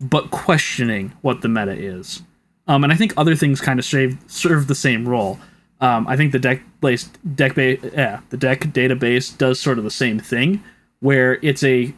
[0.00, 2.22] but questioning what the meta is.
[2.66, 5.38] Um, and I think other things kind of serve serve the same role.
[5.80, 9.84] Um, I think the deck based deck ba- yeah, the deck database does sort of
[9.84, 10.62] the same thing,
[11.00, 11.94] where it's a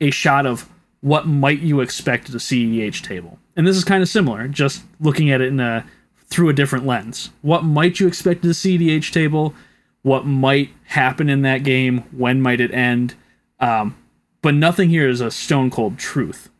[0.00, 0.68] a shot of
[1.00, 3.38] what might you expect at a CEDH table.
[3.56, 5.86] And this is kind of similar, just looking at it in a
[6.26, 7.30] through a different lens.
[7.42, 9.54] What might you expect at a CEDH table?
[10.02, 11.98] What might happen in that game?
[12.10, 13.14] When might it end?
[13.60, 13.96] Um,
[14.42, 16.50] but nothing here is a stone cold truth.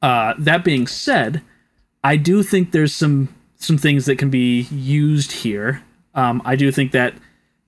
[0.00, 1.42] Uh, that being said,
[2.02, 5.82] I do think there's some some things that can be used here.
[6.14, 7.14] Um, I do think that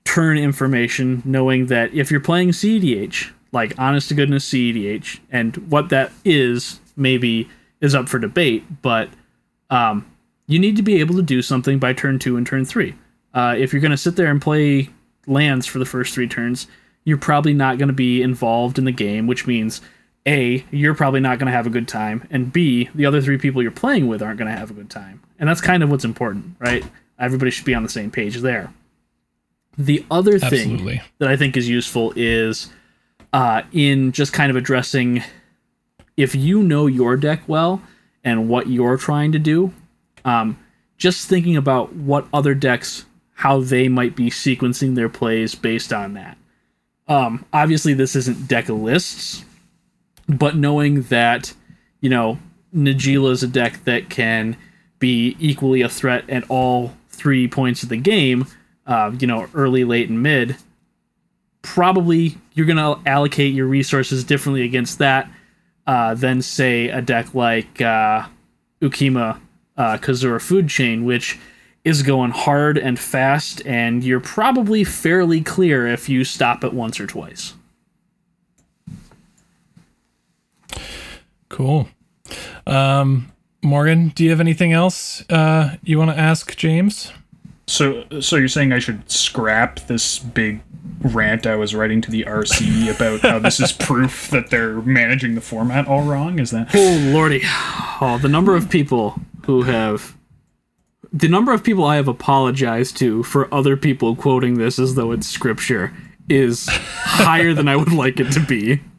[0.05, 5.89] turn information, knowing that if you're playing CEDH, like honest to goodness CEDH, and what
[5.89, 7.49] that is maybe
[7.81, 9.09] is up for debate, but
[9.71, 10.11] um,
[10.47, 12.95] you need to be able to do something by turn two and turn three.
[13.33, 14.89] Uh, if you're going to sit there and play
[15.27, 16.67] lands for the first three turns,
[17.05, 19.81] you're probably not going to be involved in the game, which means
[20.27, 23.39] A, you're probably not going to have a good time, and B, the other three
[23.39, 25.23] people you're playing with aren't going to have a good time.
[25.39, 26.85] And that's kind of what's important, right?
[27.19, 28.73] Everybody should be on the same page there.
[29.77, 32.71] The other thing that I think is useful is
[33.35, 35.21] uh, in just kind of addressing
[36.17, 37.83] if you know your deck well
[38.23, 39.75] and what you're trying to do,
[40.25, 40.57] um,
[40.99, 46.15] just thinking about what other decks, how they might be sequencing their plays based on
[46.15, 46.39] that.
[47.09, 49.45] Um, obviously, this isn't deck lists,
[50.29, 51.53] but knowing that,
[52.01, 52.39] you know,
[52.73, 54.57] Najeela is a deck that can
[55.01, 58.47] be equally a threat at all three points of the game,
[58.87, 60.57] uh, you know, early, late, and mid,
[61.63, 65.29] probably you're going to allocate your resources differently against that
[65.87, 68.27] uh, than, say, a deck like uh,
[68.81, 69.41] Ukkima
[69.77, 71.39] uh, Kazura Food Chain, which
[71.85, 76.99] is going hard and fast, and you're probably fairly clear if you stop it once
[76.99, 77.55] or twice.
[81.51, 81.89] Cool.
[82.67, 83.31] Um,
[83.63, 87.13] Morgan, do you have anything else uh, you want to ask James?
[87.67, 90.63] So, so you're saying I should scrap this big
[91.03, 95.35] rant I was writing to the RC about how this is proof that they're managing
[95.35, 96.39] the format all wrong?
[96.39, 96.71] Is that?
[96.75, 97.43] Oh lordy!
[98.01, 100.17] Oh, the number of people who have,
[101.13, 105.13] the number of people I have apologized to for other people quoting this as though
[105.13, 105.95] it's scripture
[106.29, 108.81] is higher than I would like it to be.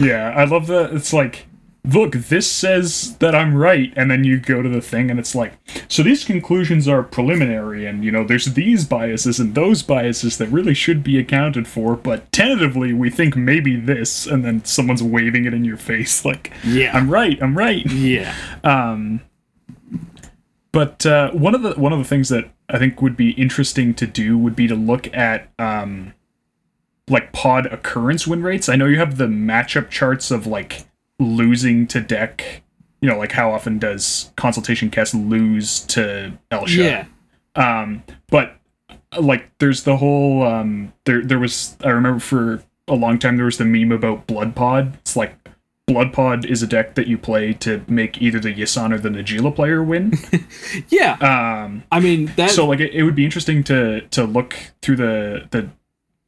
[0.00, 0.92] Yeah, I love that.
[0.92, 1.46] It's like,
[1.84, 5.34] look, this says that I'm right, and then you go to the thing, and it's
[5.34, 5.52] like,
[5.88, 10.48] so these conclusions are preliminary, and you know, there's these biases and those biases that
[10.48, 15.44] really should be accounted for, but tentatively we think maybe this, and then someone's waving
[15.44, 16.96] it in your face like, Yeah.
[16.96, 17.84] I'm right, I'm right.
[17.86, 18.34] Yeah.
[18.62, 19.20] Um,
[20.72, 23.94] but uh, one of the one of the things that I think would be interesting
[23.94, 26.14] to do would be to look at um,
[27.08, 28.68] like pod occurrence win rates.
[28.68, 30.84] I know you have the matchup charts of like
[31.18, 32.62] losing to deck.
[33.00, 36.82] You know, like how often does Consultation Kess lose to Elsha?
[36.82, 37.06] Yeah.
[37.56, 38.56] Um, but
[39.18, 43.44] like there's the whole um there there was I remember for a long time there
[43.44, 44.94] was the meme about Blood Pod.
[45.00, 45.36] It's like
[45.86, 49.10] Blood Pod is a deck that you play to make either the Yisan or the
[49.10, 50.14] Najeela player win.
[50.88, 51.12] Yeah.
[51.20, 52.50] um I mean that.
[52.50, 55.68] so like it, it would be interesting to to look through the the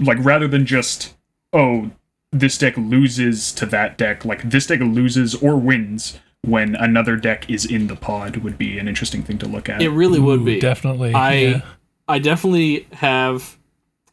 [0.00, 1.16] like rather than just
[1.54, 1.90] oh
[2.38, 7.48] this deck loses to that deck like this deck loses or wins when another deck
[7.50, 9.82] is in the pod would be an interesting thing to look at.
[9.82, 10.60] it really would Ooh, be.
[10.60, 11.12] definitely.
[11.12, 11.60] I yeah.
[12.08, 13.56] I definitely have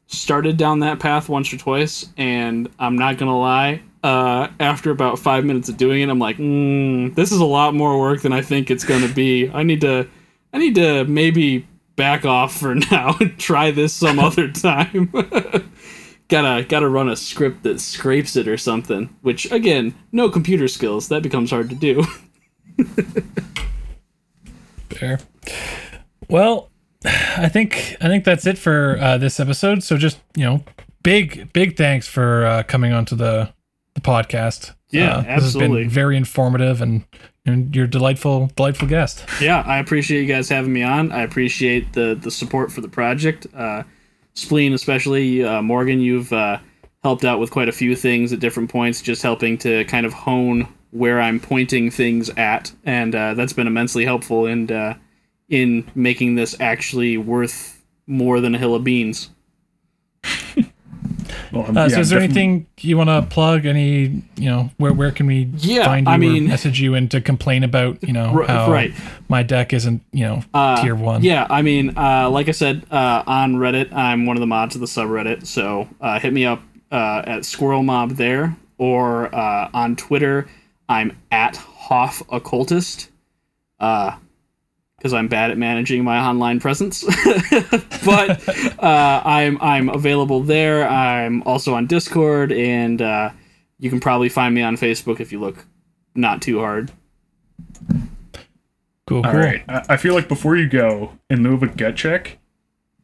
[0.08, 3.82] started down that path once or twice, and I'm not gonna lie.
[4.04, 7.74] Uh, after about five minutes of doing it, I'm like, mm, this is a lot
[7.74, 9.50] more work than I think it's gonna be.
[9.50, 10.08] I need to,
[10.52, 15.12] I need to maybe back off for now and try this some other time.
[16.34, 19.16] gotta gotta run a script that scrapes it or something.
[19.22, 21.08] Which again, no computer skills.
[21.10, 22.04] That becomes hard to do.
[24.90, 25.20] Fair.
[26.30, 26.70] Well,
[27.06, 29.84] I think I think that's it for uh, this episode.
[29.84, 30.64] So just you know,
[31.04, 33.54] big big thanks for uh, coming onto the
[33.94, 34.74] the podcast.
[34.90, 35.84] Yeah, uh, This absolutely.
[35.84, 37.04] has been very informative and,
[37.48, 39.26] and you're delightful delightful guest.
[39.42, 41.12] yeah, I appreciate you guys having me on.
[41.12, 43.48] I appreciate the the support for the project.
[43.56, 43.84] Uh,
[44.36, 46.58] Spleen, especially uh, Morgan, you've uh,
[47.04, 50.14] helped out with quite a few things at different points, just helping to kind of
[50.14, 54.98] hone where I'm pointing things at, and uh, that's been immensely helpful in uh,
[55.50, 59.30] in making this actually worth more than a hill of beans.
[61.54, 63.66] Well, Uh, yeah, so is there definitely- anything you want to plug?
[63.68, 66.96] Any you know where where can we Yeah, find you I or mean- message you
[66.96, 68.92] and to complain about you know R- how right.
[69.30, 71.24] my deck isn't you know Uh, tier one.
[71.24, 74.74] Yeah, I mean, uh, like I said, uh, on Reddit, I'm one of the mods
[74.76, 76.62] of the subreddit, so uh, hit me up
[76.92, 80.48] uh, at Squirrel Mob there, or uh, on Twitter,
[80.90, 83.10] I'm at Hoff Occultist,
[85.04, 87.04] because I'm bad at managing my online presence.
[88.06, 90.88] but uh, I'm I'm available there.
[90.88, 93.32] I'm also on Discord, and uh,
[93.80, 95.66] you can probably find me on Facebook if you look
[96.16, 96.90] not too hard.
[97.90, 99.26] cool, cool.
[99.26, 99.62] All right.
[99.68, 102.38] I I feel like before you go, in lieu of a gut check,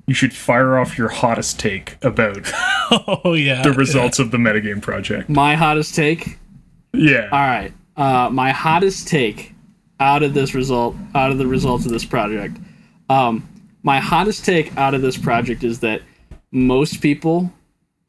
[0.07, 2.49] you should fire off your hottest take about
[2.91, 3.61] Oh yeah.
[3.61, 5.27] the results of the metagame project.
[5.27, 6.37] My hottest take
[6.93, 7.27] Yeah.
[7.29, 7.73] All right.
[7.97, 9.53] Uh, my hottest take
[9.99, 12.57] out of this result, out of the results of this project,
[13.09, 13.47] um,
[13.83, 16.01] my hottest take out of this project is that
[16.51, 17.51] most people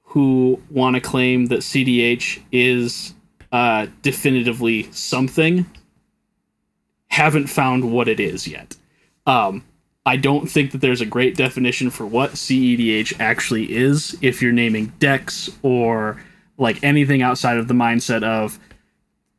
[0.03, 3.15] who want to claim that CDH is
[3.53, 5.67] uh, definitively something
[7.09, 8.77] haven't found what it is yet.
[9.27, 9.65] Um,
[10.07, 14.53] I don't think that there's a great definition for what CEDH actually is if you're
[14.53, 16.21] naming decks or
[16.59, 18.59] like anything outside of the mindset of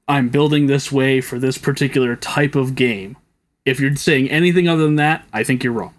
[0.08, 3.18] I'm building this way for this particular type of game.
[3.66, 5.94] If you're saying anything other than that, I think you're wrong.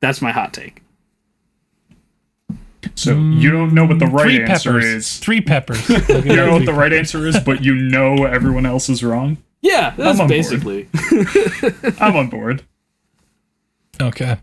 [0.00, 0.82] That's my hot take.
[2.94, 4.84] So you don't know what the mm, right Three answer peppers.
[4.84, 5.18] is.
[5.18, 5.88] Three peppers.
[5.88, 6.04] You
[6.36, 9.38] don't know what the right answer is, but you know everyone else is wrong.
[9.60, 10.28] Yeah, that's on board.
[10.28, 10.88] basically.
[12.00, 12.64] I'm on board.
[14.00, 14.36] Okay.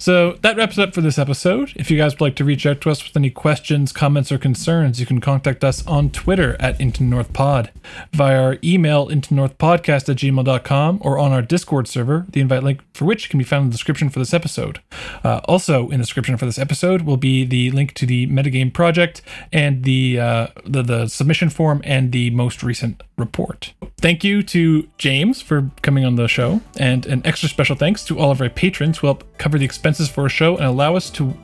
[0.00, 1.74] So that wraps it up for this episode.
[1.76, 4.38] If you guys would like to reach out to us with any questions, comments, or
[4.38, 7.70] concerns, you can contact us on Twitter at Into North Pod,
[8.10, 12.80] via our email into northpodcast at gmail.com, or on our Discord server, the invite link
[12.94, 14.80] for which can be found in the description for this episode.
[15.22, 18.72] Uh, also, in the description for this episode will be the link to the metagame
[18.72, 19.20] project
[19.52, 23.74] and the, uh, the the submission form and the most recent report.
[23.98, 28.18] Thank you to James for coming on the show, and an extra special thanks to
[28.18, 31.10] all of our patrons who help cover the expenses for a show and allow us
[31.10, 31.34] to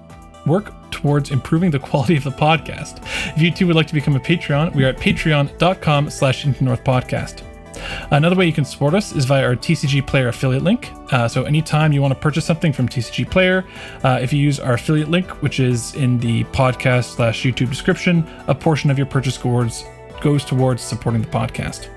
[0.46, 2.98] work towards improving the quality of the podcast.
[3.36, 6.84] If you too would like to become a Patreon, we are at patreon.com slash north
[6.84, 7.42] podcast.
[8.10, 10.90] Another way you can support us is via our TCG Player affiliate link.
[11.12, 13.64] Uh, so anytime you want to purchase something from TCG Player,
[14.02, 18.26] uh, if you use our affiliate link, which is in the podcast slash YouTube description,
[18.46, 19.84] a portion of your purchase scores
[20.20, 21.90] goes towards supporting the podcast.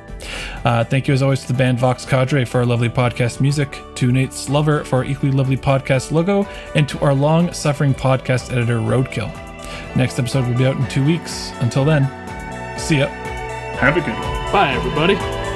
[0.66, 3.82] Uh, thank you as always to the band Vox Cadre for our lovely podcast music,
[3.96, 8.52] to Nate Slover for our equally lovely podcast logo, and to our long suffering podcast
[8.52, 9.34] editor Roadkill.
[9.96, 11.52] Next episode will be out in two weeks.
[11.62, 12.04] Until then,
[12.78, 13.08] see ya.
[13.08, 14.52] Have a good one.
[14.52, 15.49] Bye, everybody.